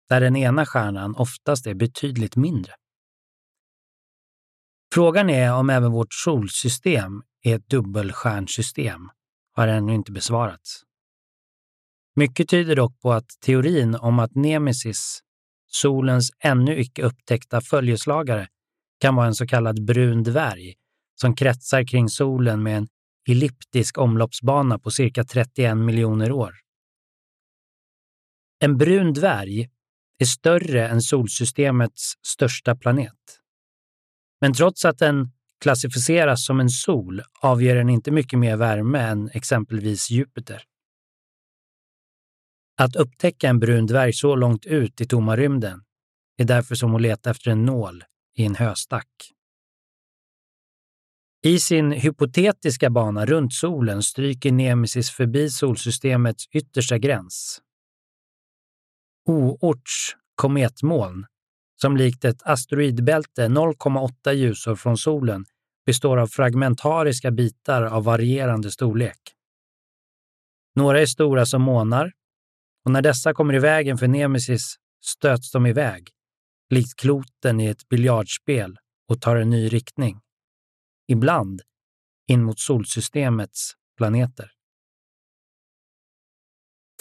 där 0.09 0.21
den 0.21 0.37
ena 0.37 0.67
stjärnan 0.67 1.15
oftast 1.17 1.67
är 1.67 1.75
betydligt 1.75 2.37
mindre. 2.37 2.73
Frågan 4.95 5.31
är 5.31 5.53
om 5.53 5.71
även 5.71 5.93
vårt 5.93 6.15
solsystem 6.15 7.23
är 7.43 7.57
ett 7.57 7.69
dubbelstjärnsystem 7.69 9.11
har 9.53 9.69
ännu 9.69 9.95
inte 9.95 10.13
besvarats. 10.13 10.83
Mycket 12.17 12.49
tyder 12.49 12.77
dock 12.77 13.01
på 13.01 13.13
att 13.13 13.29
teorin 13.41 13.95
om 13.95 14.19
att 14.19 14.35
Nemesis, 14.35 15.21
solens 15.67 16.31
ännu 16.41 16.81
icke 16.81 17.03
upptäckta 17.03 17.61
följeslagare, 17.61 18.49
kan 19.01 19.15
vara 19.15 19.27
en 19.27 19.35
så 19.35 19.47
kallad 19.47 19.85
brun 19.85 20.23
dvärg 20.23 20.75
som 21.21 21.37
kretsar 21.37 21.85
kring 21.85 22.09
solen 22.09 22.63
med 22.63 22.77
en 22.77 22.89
elliptisk 23.29 23.99
omloppsbana 23.99 24.79
på 24.79 24.91
cirka 24.91 25.25
31 25.25 25.77
miljoner 25.77 26.33
år. 26.33 26.55
En 28.59 28.77
brun 28.77 29.13
dvärg 29.13 29.71
är 30.19 30.25
större 30.25 30.89
än 30.89 31.03
solsystemets 31.03 32.13
största 32.27 32.77
planet. 32.77 33.41
Men 34.41 34.55
trots 34.55 34.85
att 34.85 34.99
den 34.99 35.31
klassificeras 35.61 36.47
som 36.47 36.61
en 36.61 36.71
sol 36.71 37.23
avger 37.41 37.75
den 37.75 37.89
inte 37.89 38.11
mycket 38.11 38.39
mer 38.39 38.57
värme 38.57 38.99
än 38.99 39.29
exempelvis 39.29 40.11
Jupiter. 40.11 40.63
Att 42.77 42.97
upptäcka 42.97 43.49
en 43.49 43.61
brun 43.61 43.87
dvärg 43.87 44.13
så 44.13 44.37
långt 44.37 44.67
ut 44.67 45.01
i 45.01 45.07
tomma 45.07 45.37
rymden 45.37 45.85
är 46.37 46.45
därför 46.45 46.75
som 46.75 46.95
att 46.95 47.03
leta 47.03 47.31
efter 47.31 47.51
en 47.51 47.65
nål 47.65 48.05
i 48.35 48.45
en 48.45 48.55
höstack. 48.55 49.09
I 51.43 51.59
sin 51.59 51.93
hypotetiska 51.93 52.91
bana 52.91 53.27
runt 53.27 53.53
solen 53.55 54.03
stryker 54.03 54.53
Nemesis 54.53 55.11
förbi 55.11 55.51
solsystemets 55.51 56.49
yttersta 56.53 56.99
gräns. 56.99 57.61
Oorts 59.29 60.17
kometmoln, 60.35 61.27
som 61.81 61.97
likt 61.97 62.25
ett 62.25 62.43
asteroidbälte 62.43 63.49
0,8 63.49 64.33
ljusår 64.33 64.77
från 64.77 64.99
solen 64.99 65.45
består 65.87 66.17
av 66.17 66.27
fragmentariska 66.27 67.31
bitar 67.31 67.83
av 67.83 68.05
varierande 68.05 68.71
storlek. 68.71 69.21
Några 70.75 71.01
är 71.01 71.07
stora 71.07 71.47
som 71.47 71.63
månar 71.63 72.13
och 72.85 72.91
när 72.91 73.03
dessa 73.03 73.35
kommer 73.35 73.55
i 73.55 73.59
vägen 73.59 73.99
för 73.99 74.09
Nemesis 74.09 74.75
stöts 75.05 75.51
de 75.53 75.67
iväg, 75.67 76.11
likt 76.71 76.97
kloten 76.97 77.61
i 77.61 77.67
ett 77.67 77.89
biljardspel 77.89 78.77
och 79.09 79.21
tar 79.21 79.37
en 79.37 79.51
ny 79.51 79.69
riktning. 79.69 80.21
Ibland 81.09 81.63
in 82.29 82.45
mot 82.45 82.59
solsystemets 82.59 83.73
planeter. 83.97 84.51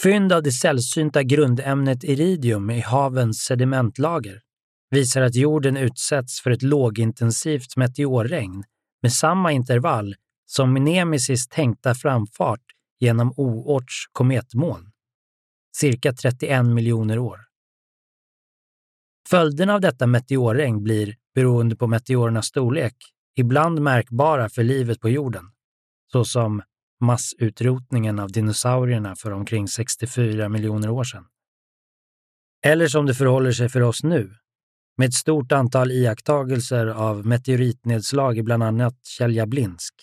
Fynd 0.04 0.34
av 0.34 0.44
det 0.44 0.52
sällsynta 0.52 1.24
grundämnet 1.24 2.04
iridium 2.04 2.70
i 2.70 2.80
havens 2.80 3.38
sedimentlager 3.38 4.42
visar 4.90 5.22
att 5.22 5.36
jorden 5.36 5.78
utsätts 5.78 6.42
för 6.42 6.52
ett 6.52 6.62
lågintensivt 6.62 7.78
meteorregn 7.78 8.64
med 9.02 9.14
samma 9.14 9.52
intervall 9.52 10.16
som 10.46 10.74
Nemesis 10.74 11.48
tänkta 11.48 11.96
framfart 11.96 12.64
genom 13.00 13.34
Oorts 13.38 14.06
kometmoln, 14.12 14.92
cirka 15.76 16.14
31 16.14 16.66
miljoner 16.66 17.20
år. 17.20 17.40
Följderna 19.30 19.74
av 19.74 19.82
detta 19.82 20.08
meteorregn 20.08 20.84
blir, 20.84 21.16
beroende 21.36 21.76
på 21.76 21.88
meteorernas 21.88 22.46
storlek, 22.46 22.96
ibland 23.36 23.82
märkbara 23.82 24.50
för 24.50 24.64
livet 24.64 25.00
på 25.00 25.10
jorden, 25.10 25.52
såsom 26.12 26.62
massutrotningen 27.00 28.20
av 28.20 28.32
dinosaurierna 28.32 29.16
för 29.16 29.32
omkring 29.32 29.68
64 29.68 30.50
miljoner 30.50 30.90
år 30.90 31.04
sedan. 31.04 31.26
Eller 32.66 32.88
som 32.88 33.06
det 33.06 33.14
förhåller 33.14 33.52
sig 33.52 33.70
för 33.70 33.82
oss 33.82 34.04
nu, 34.04 34.36
med 34.98 35.08
ett 35.08 35.14
stort 35.14 35.52
antal 35.52 35.92
iakttagelser 35.92 36.88
av 36.88 37.26
meteoritnedslag 37.26 38.38
i 38.38 38.44
bland 38.44 38.64
annat 38.64 39.06
Tjeljablinsk 39.06 39.94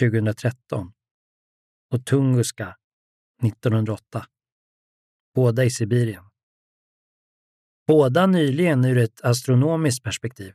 2013 0.00 0.92
och 1.90 2.06
Tunguska 2.06 2.76
1908. 3.42 4.26
Båda 5.34 5.64
i 5.64 5.70
Sibirien. 5.70 6.29
Båda 7.86 8.26
nyligen 8.26 8.84
ur 8.84 8.98
ett 8.98 9.20
astronomiskt 9.20 10.04
perspektiv, 10.04 10.54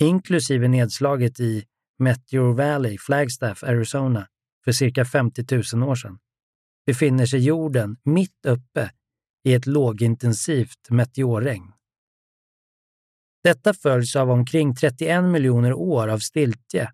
inklusive 0.00 0.68
nedslaget 0.68 1.40
i 1.40 1.64
Meteor 1.98 2.54
Valley, 2.54 2.98
Flagstaff, 2.98 3.62
Arizona 3.62 4.28
för 4.64 4.72
cirka 4.72 5.04
50 5.04 5.74
000 5.74 5.88
år 5.88 5.94
sedan, 5.94 6.18
befinner 6.86 7.26
sig 7.26 7.40
jorden 7.40 7.96
mitt 8.04 8.46
uppe 8.46 8.90
i 9.44 9.54
ett 9.54 9.66
lågintensivt 9.66 10.90
meteorregn. 10.90 11.72
Detta 13.44 13.74
följs 13.74 14.16
av 14.16 14.30
omkring 14.30 14.74
31 14.74 15.24
miljoner 15.24 15.72
år 15.72 16.08
av 16.08 16.18
stiltje 16.18 16.92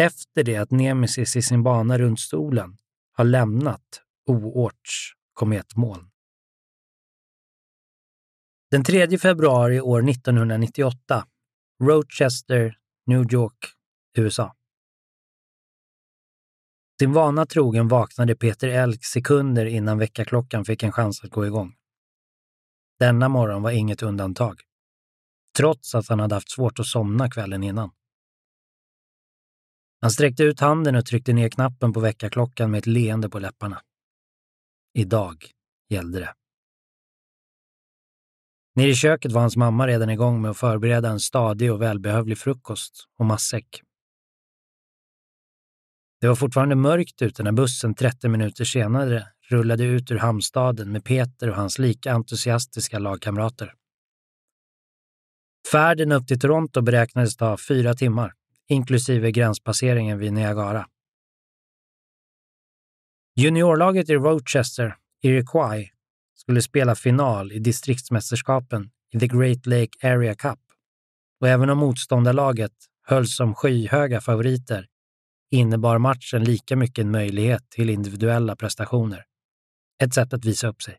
efter 0.00 0.44
det 0.44 0.56
att 0.56 0.70
Nemesis 0.70 1.36
i 1.36 1.42
sin 1.42 1.62
bana 1.62 1.98
runt 1.98 2.20
solen 2.20 2.76
har 3.12 3.24
lämnat 3.24 4.02
Oorts 4.26 5.12
kometmoln. 5.32 6.11
Den 8.72 8.84
3 8.84 9.18
februari 9.18 9.80
år 9.80 10.08
1998, 10.08 11.26
Rochester, 11.82 12.78
New 13.06 13.32
York, 13.32 13.72
USA. 14.18 14.56
Sin 17.00 17.12
vana 17.12 17.46
trogen 17.46 17.88
vaknade 17.88 18.36
Peter 18.36 18.68
Elk 18.68 19.04
sekunder 19.04 19.66
innan 19.66 19.98
väckarklockan 19.98 20.64
fick 20.64 20.82
en 20.82 20.92
chans 20.92 21.24
att 21.24 21.30
gå 21.30 21.46
igång. 21.46 21.74
Denna 22.98 23.28
morgon 23.28 23.62
var 23.62 23.70
inget 23.70 24.02
undantag, 24.02 24.60
trots 25.56 25.94
att 25.94 26.08
han 26.08 26.20
hade 26.20 26.34
haft 26.34 26.50
svårt 26.50 26.78
att 26.78 26.86
somna 26.86 27.30
kvällen 27.30 27.62
innan. 27.62 27.90
Han 30.00 30.10
sträckte 30.10 30.42
ut 30.42 30.60
handen 30.60 30.96
och 30.96 31.06
tryckte 31.06 31.32
ner 31.32 31.48
knappen 31.48 31.92
på 31.92 32.00
väckarklockan 32.00 32.70
med 32.70 32.78
ett 32.78 32.86
leende 32.86 33.28
på 33.28 33.38
läpparna. 33.38 33.82
Idag 34.94 35.46
gällde 35.88 36.20
det. 36.20 36.34
Nere 38.74 38.88
i 38.88 38.94
köket 38.94 39.32
var 39.32 39.40
hans 39.40 39.56
mamma 39.56 39.86
redan 39.86 40.10
igång 40.10 40.42
med 40.42 40.50
att 40.50 40.58
förbereda 40.58 41.08
en 41.08 41.20
stadig 41.20 41.72
och 41.72 41.82
välbehövlig 41.82 42.38
frukost 42.38 43.08
och 43.18 43.26
matsäck. 43.26 43.82
Det 46.20 46.28
var 46.28 46.34
fortfarande 46.34 46.74
mörkt 46.74 47.22
ute 47.22 47.42
när 47.42 47.52
bussen 47.52 47.94
30 47.94 48.28
minuter 48.28 48.64
senare 48.64 49.26
rullade 49.48 49.84
ut 49.84 50.10
ur 50.10 50.18
hamnstaden 50.18 50.92
med 50.92 51.04
Peter 51.04 51.50
och 51.50 51.56
hans 51.56 51.78
lika 51.78 52.12
entusiastiska 52.12 52.98
lagkamrater. 52.98 53.74
Färden 55.72 56.12
upp 56.12 56.26
till 56.26 56.40
Toronto 56.40 56.80
beräknades 56.80 57.36
ta 57.36 57.56
fyra 57.56 57.94
timmar, 57.94 58.32
inklusive 58.68 59.30
gränspasseringen 59.30 60.18
vid 60.18 60.32
Niagara. 60.32 60.86
Juniorlaget 63.36 64.10
i 64.10 64.14
Rochester, 64.14 64.96
Iroquois, 65.22 65.90
skulle 66.34 66.62
spela 66.62 66.94
final 66.94 67.52
i 67.52 67.58
distriktsmästerskapen 67.58 68.90
i 69.10 69.20
The 69.20 69.26
Great 69.26 69.66
Lake 69.66 70.08
Area 70.14 70.34
Cup 70.34 70.58
och 71.40 71.48
även 71.48 71.70
om 71.70 71.78
motståndarlaget 71.78 72.72
hölls 73.06 73.36
som 73.36 73.54
skyhöga 73.54 74.20
favoriter 74.20 74.86
innebar 75.50 75.98
matchen 75.98 76.44
lika 76.44 76.76
mycket 76.76 77.02
en 77.02 77.10
möjlighet 77.10 77.70
till 77.70 77.90
individuella 77.90 78.56
prestationer. 78.56 79.24
Ett 80.02 80.14
sätt 80.14 80.32
att 80.32 80.44
visa 80.44 80.68
upp 80.68 80.82
sig. 80.82 80.98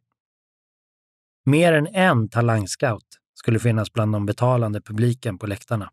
Mer 1.45 1.73
än 1.73 1.87
en 1.87 2.29
talangscout 2.29 3.07
skulle 3.33 3.59
finnas 3.59 3.93
bland 3.93 4.13
de 4.13 4.25
betalande 4.25 4.81
publiken 4.81 5.37
på 5.37 5.47
läktarna. 5.47 5.91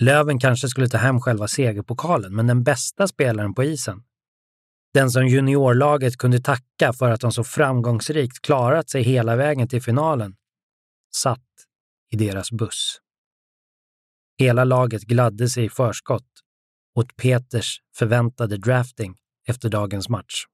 Löven 0.00 0.38
kanske 0.38 0.68
skulle 0.68 0.88
ta 0.88 0.98
hem 0.98 1.20
själva 1.20 1.48
segerpokalen, 1.48 2.34
men 2.34 2.46
den 2.46 2.62
bästa 2.62 3.08
spelaren 3.08 3.54
på 3.54 3.64
isen, 3.64 4.02
den 4.94 5.10
som 5.10 5.26
juniorlaget 5.26 6.16
kunde 6.16 6.40
tacka 6.40 6.92
för 6.92 7.10
att 7.10 7.20
de 7.20 7.32
så 7.32 7.44
framgångsrikt 7.44 8.42
klarat 8.42 8.90
sig 8.90 9.02
hela 9.02 9.36
vägen 9.36 9.68
till 9.68 9.82
finalen, 9.82 10.36
satt 11.14 11.48
i 12.10 12.16
deras 12.16 12.52
buss. 12.52 12.98
Hela 14.38 14.64
laget 14.64 15.02
gladde 15.02 15.48
sig 15.48 15.64
i 15.64 15.68
förskott 15.68 16.28
åt 16.94 17.16
Peters 17.16 17.80
förväntade 17.96 18.56
drafting 18.56 19.16
efter 19.48 19.68
dagens 19.68 20.08
match. 20.08 20.44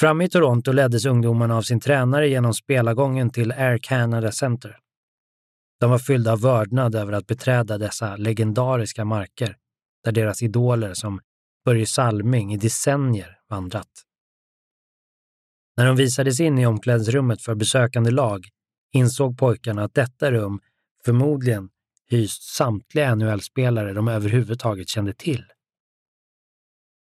Framme 0.00 0.24
i 0.24 0.28
Toronto 0.28 0.72
leddes 0.72 1.06
ungdomarna 1.06 1.56
av 1.56 1.62
sin 1.62 1.80
tränare 1.80 2.28
genom 2.28 2.54
spelargången 2.54 3.30
till 3.30 3.52
Air 3.52 3.78
Canada 3.78 4.32
Center. 4.32 4.78
De 5.80 5.90
var 5.90 5.98
fyllda 5.98 6.32
av 6.32 6.40
vördnad 6.40 6.94
över 6.94 7.12
att 7.12 7.26
beträda 7.26 7.78
dessa 7.78 8.16
legendariska 8.16 9.04
marker 9.04 9.56
där 10.04 10.12
deras 10.12 10.42
idoler 10.42 10.94
som 10.94 11.20
Börje 11.64 11.86
Salming 11.86 12.54
i 12.54 12.56
decennier 12.56 13.38
vandrat. 13.48 13.90
När 15.76 15.86
de 15.86 15.96
visades 15.96 16.40
in 16.40 16.58
i 16.58 16.66
omklädningsrummet 16.66 17.42
för 17.42 17.54
besökande 17.54 18.10
lag 18.10 18.46
insåg 18.92 19.38
pojkarna 19.38 19.84
att 19.84 19.94
detta 19.94 20.32
rum 20.32 20.60
förmodligen 21.04 21.70
hyst 22.10 22.42
samtliga 22.42 23.14
NHL-spelare 23.14 23.92
de 23.92 24.08
överhuvudtaget 24.08 24.88
kände 24.88 25.12
till. 25.12 25.44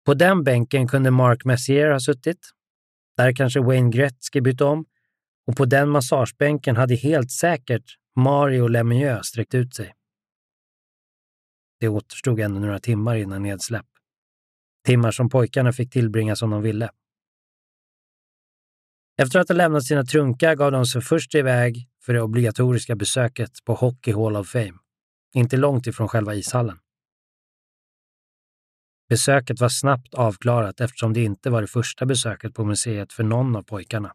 På 0.05 0.13
den 0.13 0.43
bänken 0.43 0.87
kunde 0.87 1.11
Mark 1.11 1.45
Messier 1.45 1.91
ha 1.91 1.99
suttit. 1.99 2.49
Där 3.17 3.35
kanske 3.35 3.59
Wayne 3.59 3.91
Gretzky 3.91 4.41
bytt 4.41 4.61
om. 4.61 4.85
Och 5.47 5.57
på 5.57 5.65
den 5.65 5.89
massagebänken 5.89 6.75
hade 6.75 6.95
helt 6.95 7.31
säkert 7.31 7.83
Mario 8.15 8.67
Lemieux 8.67 9.27
sträckt 9.27 9.55
ut 9.55 9.75
sig. 9.75 9.93
Det 11.79 11.87
återstod 11.87 12.39
ännu 12.39 12.59
några 12.59 12.79
timmar 12.79 13.15
innan 13.15 13.43
nedsläpp. 13.43 13.85
Timmar 14.85 15.11
som 15.11 15.29
pojkarna 15.29 15.73
fick 15.73 15.91
tillbringa 15.91 16.35
som 16.35 16.49
de 16.49 16.61
ville. 16.61 16.89
Efter 19.21 19.39
att 19.39 19.49
ha 19.49 19.55
lämnat 19.55 19.85
sina 19.85 20.03
trunkar 20.03 20.55
gav 20.55 20.71
de 20.71 20.85
sig 20.85 21.01
först 21.01 21.35
iväg 21.35 21.87
för 22.05 22.13
det 22.13 22.21
obligatoriska 22.21 22.95
besöket 22.95 23.51
på 23.65 23.73
Hockey 23.73 24.13
Hall 24.13 24.35
of 24.35 24.49
Fame 24.49 24.73
inte 25.33 25.57
långt 25.57 25.87
ifrån 25.87 26.07
själva 26.07 26.35
ishallen. 26.35 26.79
Besöket 29.09 29.59
var 29.59 29.69
snabbt 29.69 30.13
avklarat 30.13 30.81
eftersom 30.81 31.13
det 31.13 31.23
inte 31.23 31.49
var 31.49 31.61
det 31.61 31.67
första 31.67 32.05
besöket 32.05 32.53
på 32.53 32.65
museet 32.65 33.13
för 33.13 33.23
någon 33.23 33.55
av 33.55 33.63
pojkarna. 33.63 34.13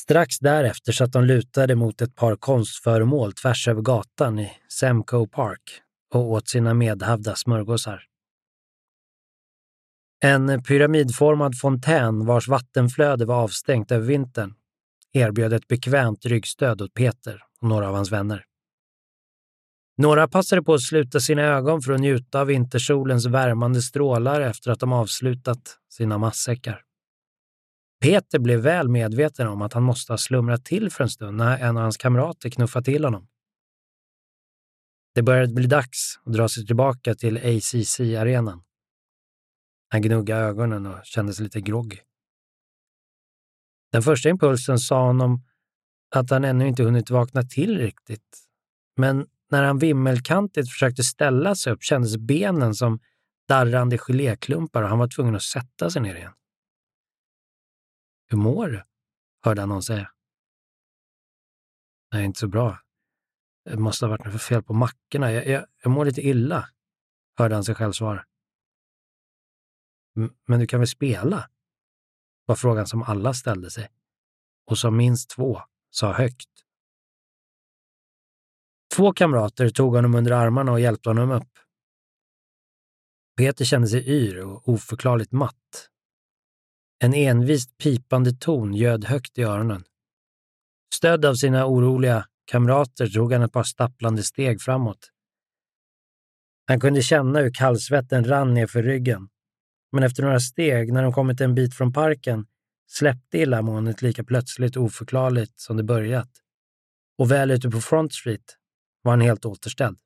Strax 0.00 0.38
därefter 0.38 0.92
satt 0.92 1.12
de 1.12 1.24
lutade 1.24 1.74
mot 1.74 2.00
ett 2.00 2.14
par 2.14 2.36
konstföremål 2.36 3.32
tvärs 3.32 3.68
över 3.68 3.82
gatan 3.82 4.38
i 4.38 4.52
Semco 4.68 5.26
Park 5.26 5.82
och 6.14 6.30
åt 6.30 6.48
sina 6.48 6.74
medhavda 6.74 7.34
smörgåsar. 7.36 8.04
En 10.20 10.62
pyramidformad 10.62 11.58
fontän 11.58 12.26
vars 12.26 12.48
vattenflöde 12.48 13.24
var 13.24 13.42
avstängt 13.42 13.92
över 13.92 14.06
vintern 14.06 14.54
erbjöd 15.12 15.52
ett 15.52 15.68
bekvämt 15.68 16.26
ryggstöd 16.26 16.82
åt 16.82 16.94
Peter 16.94 17.42
och 17.60 17.68
några 17.68 17.88
av 17.88 17.94
hans 17.94 18.12
vänner. 18.12 18.44
Några 19.96 20.28
passade 20.28 20.62
på 20.62 20.74
att 20.74 20.82
sluta 20.82 21.20
sina 21.20 21.42
ögon 21.42 21.82
för 21.82 21.92
att 21.92 22.00
njuta 22.00 22.40
av 22.40 22.46
vintersolens 22.46 23.26
värmande 23.26 23.82
strålar 23.82 24.40
efter 24.40 24.70
att 24.70 24.80
de 24.80 24.92
avslutat 24.92 25.78
sina 25.88 26.18
matsäckar. 26.18 26.82
Peter 28.00 28.38
blev 28.38 28.60
väl 28.60 28.88
medveten 28.88 29.48
om 29.48 29.62
att 29.62 29.72
han 29.72 29.82
måste 29.82 30.12
ha 30.12 30.18
slumrat 30.18 30.64
till 30.64 30.90
för 30.90 31.04
en 31.04 31.10
stund 31.10 31.36
när 31.36 31.58
en 31.58 31.76
av 31.76 31.82
hans 31.82 31.96
kamrater 31.96 32.50
knuffade 32.50 32.84
till 32.84 33.04
honom. 33.04 33.26
Det 35.18 35.22
började 35.22 35.54
bli 35.54 35.66
dags 35.66 36.20
att 36.24 36.32
dra 36.32 36.48
sig 36.48 36.66
tillbaka 36.66 37.14
till 37.14 37.36
ACC-arenan. 37.36 38.62
Han 39.88 40.02
gnuggade 40.02 40.42
ögonen 40.42 40.86
och 40.86 41.04
kände 41.04 41.34
sig 41.34 41.44
lite 41.44 41.60
groggy. 41.60 41.98
Den 43.92 44.02
första 44.02 44.28
impulsen 44.28 44.78
sa 44.78 45.06
honom 45.06 45.44
att 46.14 46.30
han 46.30 46.44
ännu 46.44 46.68
inte 46.68 46.82
hunnit 46.82 47.10
vakna 47.10 47.42
till 47.42 47.78
riktigt. 47.78 48.38
Men 48.96 49.26
när 49.50 49.62
han 49.62 49.78
vimmelkantigt 49.78 50.68
försökte 50.68 51.02
ställa 51.02 51.54
sig 51.54 51.72
upp 51.72 51.82
kändes 51.82 52.16
benen 52.16 52.74
som 52.74 53.00
darrande 53.48 53.98
geléklumpar 53.98 54.82
och 54.82 54.88
han 54.88 54.98
var 54.98 55.08
tvungen 55.08 55.34
att 55.34 55.42
sätta 55.42 55.90
sig 55.90 56.02
ner 56.02 56.14
igen. 56.14 56.34
Hur 58.30 58.38
mår 58.38 58.68
du? 58.68 58.82
hörde 59.44 59.60
han 59.62 59.68
någon 59.68 59.82
säga. 59.82 60.10
Nej, 62.12 62.24
inte 62.24 62.40
så 62.40 62.48
bra. 62.48 62.78
Det 63.70 63.76
måste 63.76 64.04
ha 64.04 64.10
varit 64.10 64.24
något 64.24 64.42
fel 64.42 64.62
på 64.62 64.72
mackorna. 64.72 65.32
Jag, 65.32 65.46
jag, 65.46 65.66
jag 65.82 65.90
mår 65.90 66.04
lite 66.04 66.20
illa, 66.20 66.68
hörde 67.38 67.54
han 67.54 67.64
sig 67.64 67.74
själv 67.74 67.92
svara. 67.92 68.24
Men 70.46 70.60
du 70.60 70.66
kan 70.66 70.80
väl 70.80 70.88
spela? 70.88 71.50
var 72.46 72.56
frågan 72.56 72.86
som 72.86 73.02
alla 73.02 73.34
ställde 73.34 73.70
sig. 73.70 73.88
Och 74.66 74.78
som 74.78 74.96
minst 74.96 75.30
två 75.30 75.60
sa 75.90 76.12
högt. 76.12 76.50
Två 78.96 79.12
kamrater 79.12 79.68
tog 79.68 79.94
honom 79.94 80.14
under 80.14 80.32
armarna 80.32 80.72
och 80.72 80.80
hjälpte 80.80 81.08
honom 81.08 81.30
upp. 81.30 81.58
Peter 83.36 83.64
kände 83.64 83.88
sig 83.88 84.08
yr 84.08 84.38
och 84.38 84.68
oförklarligt 84.68 85.32
matt. 85.32 85.88
En 86.98 87.14
envist 87.14 87.78
pipande 87.78 88.32
ton 88.32 88.74
ljöd 88.74 89.04
högt 89.04 89.38
i 89.38 89.42
öronen. 89.42 89.84
Stödd 90.94 91.24
av 91.24 91.34
sina 91.34 91.66
oroliga 91.66 92.28
kamrater 92.48 93.06
drog 93.06 93.32
han 93.32 93.42
ett 93.42 93.52
par 93.52 93.62
stapplande 93.62 94.22
steg 94.22 94.60
framåt. 94.60 95.10
Han 96.66 96.80
kunde 96.80 97.02
känna 97.02 97.40
hur 97.40 97.54
kallsvetten 97.54 98.24
rann 98.24 98.54
nerför 98.54 98.82
ryggen. 98.82 99.28
Men 99.92 100.02
efter 100.02 100.22
några 100.22 100.40
steg, 100.40 100.92
när 100.92 101.02
de 101.02 101.12
kommit 101.12 101.40
en 101.40 101.54
bit 101.54 101.74
från 101.74 101.92
parken, 101.92 102.46
släppte 102.86 103.38
illamåendet 103.38 104.02
lika 104.02 104.24
plötsligt 104.24 104.76
och 104.76 104.84
oförklarligt 104.84 105.60
som 105.60 105.76
det 105.76 105.82
börjat. 105.82 106.30
Och 107.18 107.30
väl 107.30 107.50
ute 107.50 107.70
på 107.70 107.80
Front 107.80 108.14
Street 108.14 108.56
var 109.02 109.12
han 109.12 109.20
helt 109.20 109.44
återställd. 109.44 109.98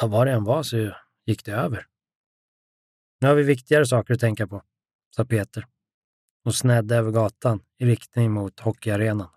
Ja, 0.00 0.06
vad 0.06 0.26
det 0.26 0.32
än 0.32 0.44
var 0.44 0.62
så 0.62 0.96
gick 1.26 1.44
det 1.44 1.52
över. 1.52 1.86
Nu 3.20 3.28
har 3.28 3.34
vi 3.34 3.42
viktigare 3.42 3.86
saker 3.86 4.14
att 4.14 4.20
tänka 4.20 4.46
på, 4.46 4.62
sa 5.16 5.24
Peter 5.24 5.66
och 6.44 6.54
snedde 6.54 6.96
över 6.96 7.10
gatan 7.10 7.60
i 7.78 7.86
riktning 7.86 8.32
mot 8.32 8.60
hockeyarenan. 8.60 9.30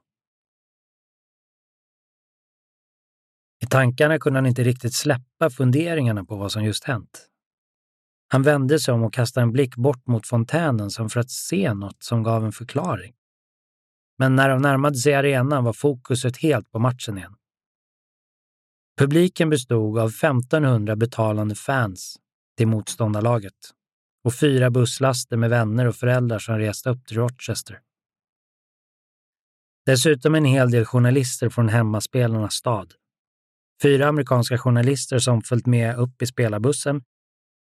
I 3.63 3.65
tankarna 3.65 4.19
kunde 4.19 4.37
han 4.37 4.45
inte 4.45 4.63
riktigt 4.63 4.93
släppa 4.93 5.49
funderingarna 5.49 6.25
på 6.25 6.35
vad 6.35 6.51
som 6.51 6.63
just 6.63 6.83
hänt. 6.83 7.27
Han 8.27 8.43
vände 8.43 8.79
sig 8.79 8.93
om 8.93 9.03
och 9.03 9.13
kastade 9.13 9.43
en 9.43 9.51
blick 9.51 9.75
bort 9.75 10.07
mot 10.07 10.27
fontänen 10.27 10.91
som 10.91 11.09
för 11.09 11.19
att 11.19 11.29
se 11.29 11.73
något 11.73 12.03
som 12.03 12.23
gav 12.23 12.45
en 12.45 12.51
förklaring. 12.51 13.13
Men 14.17 14.35
när 14.35 14.49
de 14.49 14.61
närmade 14.61 14.95
sig 14.95 15.13
arenan 15.13 15.63
var 15.63 15.73
fokuset 15.73 16.37
helt 16.37 16.71
på 16.71 16.79
matchen 16.79 17.17
igen. 17.17 17.35
Publiken 18.97 19.49
bestod 19.49 19.99
av 19.99 20.09
1500 20.09 20.95
betalande 20.95 21.55
fans 21.55 22.15
till 22.57 22.67
motståndarlaget 22.67 23.53
och 24.23 24.35
fyra 24.35 24.69
busslaster 24.69 25.37
med 25.37 25.49
vänner 25.49 25.85
och 25.85 25.95
föräldrar 25.95 26.39
som 26.39 26.57
reste 26.57 26.89
upp 26.89 27.05
till 27.05 27.17
Rochester. 27.17 27.79
Dessutom 29.85 30.35
en 30.35 30.45
hel 30.45 30.71
del 30.71 30.85
journalister 30.85 31.49
från 31.49 31.69
hemmaspelarnas 31.69 32.53
stad. 32.53 32.93
Fyra 33.81 34.07
amerikanska 34.07 34.57
journalister 34.57 35.19
som 35.19 35.41
följt 35.41 35.65
med 35.65 35.95
upp 35.95 36.21
i 36.21 36.25
spelarbussen 36.25 37.03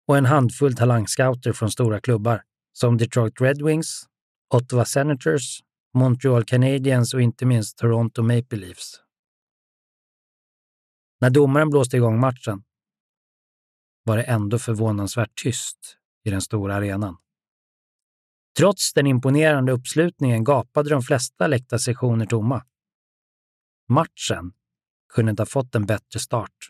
och 0.08 0.18
en 0.18 0.26
handfull 0.26 0.76
talangscouter 0.76 1.54
från 1.54 1.72
stora 1.72 2.00
klubbar 2.00 2.44
som 2.74 2.98
Detroit 2.98 3.42
Red 3.42 3.62
Wings, 3.62 4.04
Ottawa 4.54 4.86
Senators, 4.86 5.60
Montreal 5.94 6.44
Canadiens 6.44 7.14
och 7.14 7.22
inte 7.22 7.46
minst 7.46 7.78
Toronto 7.78 8.24
Maple 8.24 8.58
Leafs. 8.58 9.02
När 11.22 11.30
domaren 11.30 11.70
blåste 11.70 11.98
igång 11.98 12.20
matchen 12.20 12.64
var 14.04 14.18
det 14.18 14.24
ändå 14.24 14.60
förvånansvärt 14.60 15.42
tyst 15.44 15.98
i 16.24 16.30
den 16.30 16.42
stora 16.42 16.76
arenan. 16.76 17.18
Trots 18.58 18.94
den 18.94 19.08
imponerande 19.08 19.72
uppslutningen 19.72 20.44
gapade 20.44 20.90
de 20.90 21.02
flesta 21.02 21.48
läktarsektioner 21.48 22.26
tomma. 22.26 22.66
Matchen 23.90 24.54
kunde 25.14 25.30
inte 25.30 25.42
ha 25.42 25.48
fått 25.48 25.76
en 25.76 25.86
bättre 25.86 26.20
start. 26.20 26.70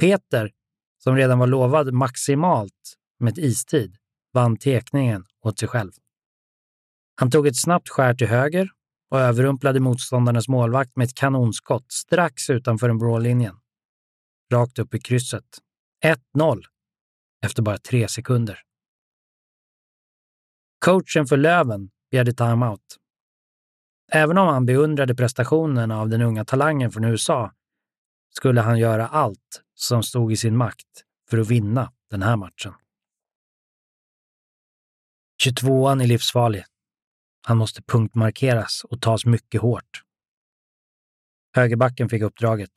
Peter, 0.00 0.52
som 0.98 1.16
redan 1.16 1.38
var 1.38 1.46
lovad 1.46 1.92
maximalt 1.92 2.94
med 3.18 3.38
istid, 3.38 3.96
vann 4.32 4.56
tekningen 4.56 5.24
åt 5.44 5.58
sig 5.58 5.68
själv. 5.68 5.92
Han 7.14 7.30
tog 7.30 7.46
ett 7.46 7.60
snabbt 7.60 7.88
skär 7.88 8.14
till 8.14 8.26
höger 8.26 8.70
och 9.10 9.20
överrumplade 9.20 9.80
motståndarnas 9.80 10.48
målvakt 10.48 10.96
med 10.96 11.04
ett 11.04 11.14
kanonskott 11.14 11.92
strax 11.92 12.50
utanför 12.50 12.88
den 12.88 12.98
blå 12.98 13.18
linjen. 13.18 13.56
Rakt 14.52 14.78
upp 14.78 14.94
i 14.94 15.00
krysset. 15.00 15.58
1-0 16.36 16.62
efter 17.44 17.62
bara 17.62 17.78
tre 17.78 18.08
sekunder. 18.08 18.60
Coachen 20.78 21.26
för 21.26 21.36
Löven 21.36 21.90
begärde 22.10 22.32
timeout. 22.32 22.96
Även 24.12 24.38
om 24.38 24.48
han 24.48 24.66
beundrade 24.66 25.14
prestationen 25.14 25.90
av 25.90 26.08
den 26.08 26.22
unga 26.22 26.44
talangen 26.44 26.90
från 26.92 27.04
USA 27.04 27.52
skulle 28.30 28.60
han 28.60 28.78
göra 28.78 29.08
allt 29.08 29.62
som 29.74 30.02
stod 30.02 30.32
i 30.32 30.36
sin 30.36 30.56
makt 30.56 31.04
för 31.30 31.38
att 31.38 31.48
vinna 31.48 31.92
den 32.10 32.22
här 32.22 32.36
matchen. 32.36 32.74
22an 35.44 36.02
är 36.02 36.06
livsfarlig. 36.06 36.64
Han 37.46 37.56
måste 37.56 37.82
punktmarkeras 37.82 38.84
och 38.84 39.00
tas 39.02 39.26
mycket 39.26 39.60
hårt. 39.60 40.02
Högerbacken 41.56 42.08
fick 42.08 42.22
uppdraget 42.22 42.72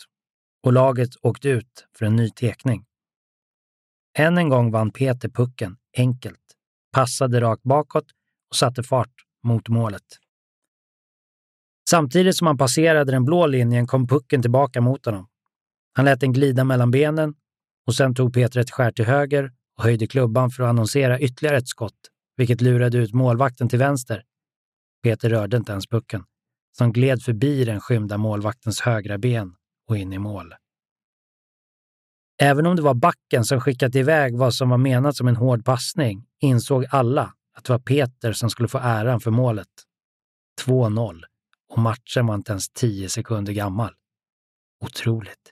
och 0.63 0.73
laget 0.73 1.09
åkte 1.21 1.49
ut 1.49 1.87
för 1.97 2.05
en 2.05 2.15
ny 2.15 2.29
tekning. 2.29 2.85
Än 4.17 4.37
en 4.37 4.49
gång 4.49 4.71
vann 4.71 4.91
Peter 4.91 5.29
pucken 5.29 5.77
enkelt, 5.97 6.55
passade 6.91 7.41
rakt 7.41 7.63
bakåt 7.63 8.05
och 8.49 8.55
satte 8.55 8.83
fart 8.83 9.13
mot 9.43 9.69
målet. 9.69 10.03
Samtidigt 11.91 12.37
som 12.37 12.47
han 12.47 12.57
passerade 12.57 13.11
den 13.11 13.25
blå 13.25 13.47
linjen 13.47 13.87
kom 13.87 14.07
pucken 14.07 14.41
tillbaka 14.41 14.81
mot 14.81 15.05
honom. 15.05 15.27
Han 15.93 16.05
lät 16.05 16.19
den 16.19 16.33
glida 16.33 16.63
mellan 16.63 16.91
benen 16.91 17.33
och 17.87 17.95
sen 17.95 18.15
tog 18.15 18.33
Peter 18.33 18.59
ett 18.59 18.71
skär 18.71 18.91
till 18.91 19.05
höger 19.05 19.51
och 19.77 19.83
höjde 19.83 20.07
klubban 20.07 20.49
för 20.49 20.63
att 20.63 20.69
annonsera 20.69 21.19
ytterligare 21.19 21.57
ett 21.57 21.67
skott, 21.67 21.97
vilket 22.37 22.61
lurade 22.61 22.97
ut 22.97 23.13
målvakten 23.13 23.69
till 23.69 23.79
vänster. 23.79 24.23
Peter 25.03 25.29
rörde 25.29 25.57
inte 25.57 25.71
ens 25.71 25.87
pucken, 25.87 26.23
som 26.77 26.93
gled 26.93 27.23
förbi 27.23 27.65
den 27.65 27.79
skymda 27.81 28.17
målvaktens 28.17 28.81
högra 28.81 29.17
ben 29.17 29.55
och 29.87 29.97
in 29.97 30.13
i 30.13 30.19
mål. 30.19 30.53
Även 32.41 32.65
om 32.65 32.75
det 32.75 32.81
var 32.81 32.93
backen 32.93 33.45
som 33.45 33.61
skickat 33.61 33.95
iväg 33.95 34.37
vad 34.37 34.53
som 34.53 34.69
var 34.69 34.77
menat 34.77 35.15
som 35.15 35.27
en 35.27 35.35
hård 35.35 35.65
passning 35.65 36.25
insåg 36.39 36.85
alla 36.89 37.33
att 37.57 37.63
det 37.63 37.73
var 37.73 37.79
Peter 37.79 38.33
som 38.33 38.49
skulle 38.49 38.67
få 38.67 38.77
äran 38.77 39.19
för 39.19 39.31
målet. 39.31 39.67
2-0 40.65 41.21
och 41.71 41.79
matchen 41.79 42.27
var 42.27 42.35
inte 42.35 42.51
ens 42.51 42.69
tio 42.69 43.09
sekunder 43.09 43.53
gammal. 43.53 43.93
Otroligt. 44.85 45.51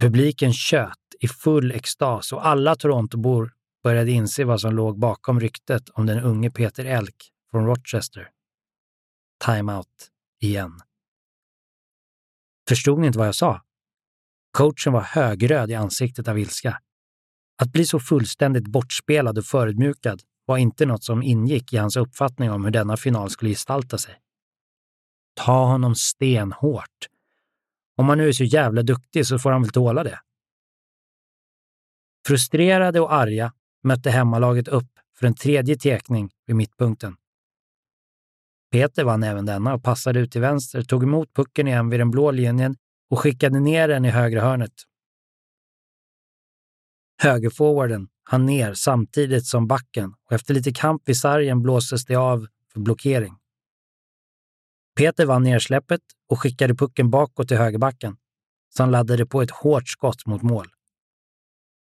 Publiken 0.00 0.52
tjöt 0.52 0.98
i 1.20 1.28
full 1.28 1.72
extas 1.72 2.32
och 2.32 2.46
alla 2.46 2.76
Torontobor 2.76 3.52
började 3.82 4.10
inse 4.10 4.44
vad 4.44 4.60
som 4.60 4.74
låg 4.74 4.98
bakom 4.98 5.40
ryktet 5.40 5.88
om 5.88 6.06
den 6.06 6.20
unge 6.20 6.50
Peter 6.50 6.84
Elk 6.84 7.30
från 7.50 7.66
Rochester. 7.66 8.28
Timeout 9.44 10.10
igen. 10.40 10.80
Förstod 12.68 13.00
ni 13.00 13.06
inte 13.06 13.18
vad 13.18 13.28
jag 13.28 13.34
sa? 13.34 13.62
Coachen 14.52 14.92
var 14.92 15.02
högröd 15.02 15.70
i 15.70 15.74
ansiktet 15.74 16.28
av 16.28 16.38
ilska. 16.38 16.80
Att 17.62 17.72
bli 17.72 17.84
så 17.84 18.00
fullständigt 18.00 18.66
bortspelad 18.66 19.38
och 19.38 19.44
förödmjukad 19.44 20.22
var 20.46 20.58
inte 20.58 20.86
något 20.86 21.04
som 21.04 21.22
ingick 21.22 21.72
i 21.72 21.76
hans 21.76 21.96
uppfattning 21.96 22.50
om 22.50 22.64
hur 22.64 22.70
denna 22.70 22.96
final 22.96 23.30
skulle 23.30 23.50
gestalta 23.50 23.98
sig. 23.98 24.20
Ta 25.34 25.64
honom 25.64 25.94
stenhårt. 25.94 27.08
Om 27.96 28.08
han 28.08 28.18
nu 28.18 28.28
är 28.28 28.32
så 28.32 28.44
jävla 28.44 28.82
duktig 28.82 29.26
så 29.26 29.38
får 29.38 29.50
han 29.50 29.62
väl 29.62 29.72
tåla 29.72 30.04
det. 30.04 30.20
Frustrerade 32.26 33.00
och 33.00 33.12
arga 33.12 33.52
mötte 33.82 34.10
hemmalaget 34.10 34.68
upp 34.68 34.90
för 35.18 35.26
en 35.26 35.34
tredje 35.34 35.76
tekning 35.76 36.30
vid 36.46 36.56
mittpunkten. 36.56 37.16
Peter 38.72 39.04
vann 39.04 39.22
även 39.22 39.46
denna 39.46 39.74
och 39.74 39.82
passade 39.82 40.20
ut 40.20 40.32
till 40.32 40.40
vänster, 40.40 40.82
tog 40.82 41.02
emot 41.02 41.34
pucken 41.34 41.68
igen 41.68 41.90
vid 41.90 42.00
den 42.00 42.10
blå 42.10 42.30
linjen 42.30 42.76
och 43.10 43.18
skickade 43.18 43.60
ner 43.60 43.88
den 43.88 44.04
i 44.04 44.10
högra 44.10 44.40
hörnet. 44.40 44.72
Högerforwarden 47.22 48.08
hann 48.24 48.46
ner 48.46 48.74
samtidigt 48.74 49.46
som 49.46 49.66
backen 49.66 50.14
och 50.24 50.32
efter 50.32 50.54
lite 50.54 50.72
kamp 50.72 51.08
vid 51.08 51.16
sargen 51.16 51.62
blåstes 51.62 52.04
det 52.04 52.16
av 52.16 52.46
för 52.72 52.80
blockering. 52.80 53.39
Peter 54.96 55.26
vann 55.26 55.42
nersläppet 55.42 56.00
och 56.28 56.40
skickade 56.40 56.74
pucken 56.74 57.10
bakåt 57.10 57.48
till 57.48 57.56
högerbacken, 57.56 58.16
som 58.76 58.90
laddade 58.90 59.26
på 59.26 59.42
ett 59.42 59.50
hårt 59.50 59.88
skott 59.88 60.26
mot 60.26 60.42
mål. 60.42 60.66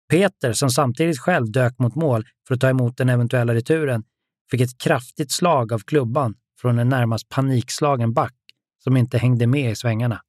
Peter, 0.09 0.53
som 0.53 0.69
samtidigt 0.69 1.19
själv 1.19 1.51
dök 1.51 1.79
mot 1.79 1.95
mål 1.95 2.25
för 2.47 2.55
att 2.55 2.61
ta 2.61 2.69
emot 2.69 2.97
den 2.97 3.09
eventuella 3.09 3.53
returen, 3.53 4.03
fick 4.51 4.61
ett 4.61 4.77
kraftigt 4.77 5.31
slag 5.31 5.73
av 5.73 5.79
klubban 5.79 6.35
från 6.61 6.79
en 6.79 6.89
närmast 6.89 7.29
panikslagen 7.29 8.13
back 8.13 8.35
som 8.83 8.97
inte 8.97 9.17
hängde 9.17 9.47
med 9.47 9.71
i 9.71 9.75
svängarna. 9.75 10.21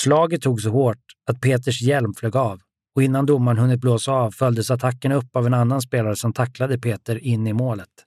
Slaget 0.00 0.42
tog 0.42 0.60
så 0.60 0.70
hårt 0.70 1.02
att 1.26 1.40
Peters 1.40 1.82
hjälm 1.82 2.14
flög 2.14 2.36
av 2.36 2.60
och 2.94 3.02
innan 3.02 3.26
domaren 3.26 3.58
hunnit 3.58 3.80
blåsa 3.80 4.12
av 4.12 4.30
följdes 4.30 4.70
attacken 4.70 5.12
upp 5.12 5.36
av 5.36 5.46
en 5.46 5.54
annan 5.54 5.82
spelare 5.82 6.16
som 6.16 6.32
tacklade 6.32 6.78
Peter 6.78 7.18
in 7.18 7.46
i 7.46 7.52
målet. 7.52 8.05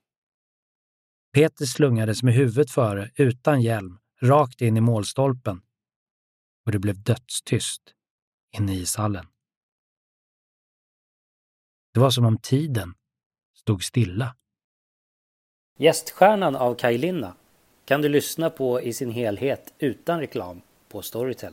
Peter 1.32 1.64
slungades 1.64 2.22
med 2.22 2.34
huvudet 2.34 2.70
före, 2.70 3.10
utan 3.16 3.62
hjälm, 3.62 3.98
rakt 4.22 4.60
in 4.60 4.76
i 4.76 4.80
målstolpen 4.80 5.62
och 6.66 6.72
det 6.72 6.78
blev 6.78 7.02
dödstyst 7.02 7.82
inne 8.58 8.74
i 8.74 8.80
ishallen. 8.80 9.26
Det 11.94 12.00
var 12.00 12.10
som 12.10 12.24
om 12.24 12.38
tiden 12.38 12.94
stod 13.54 13.82
stilla. 13.84 14.36
Gäststjärnan 15.78 16.56
av 16.56 16.74
Kaj 16.74 16.98
Linna 16.98 17.34
kan 17.84 18.02
du 18.02 18.08
lyssna 18.08 18.50
på 18.50 18.80
i 18.80 18.92
sin 18.92 19.10
helhet 19.10 19.74
utan 19.78 20.20
reklam 20.20 20.62
på 20.88 21.02
Storytel. 21.02 21.52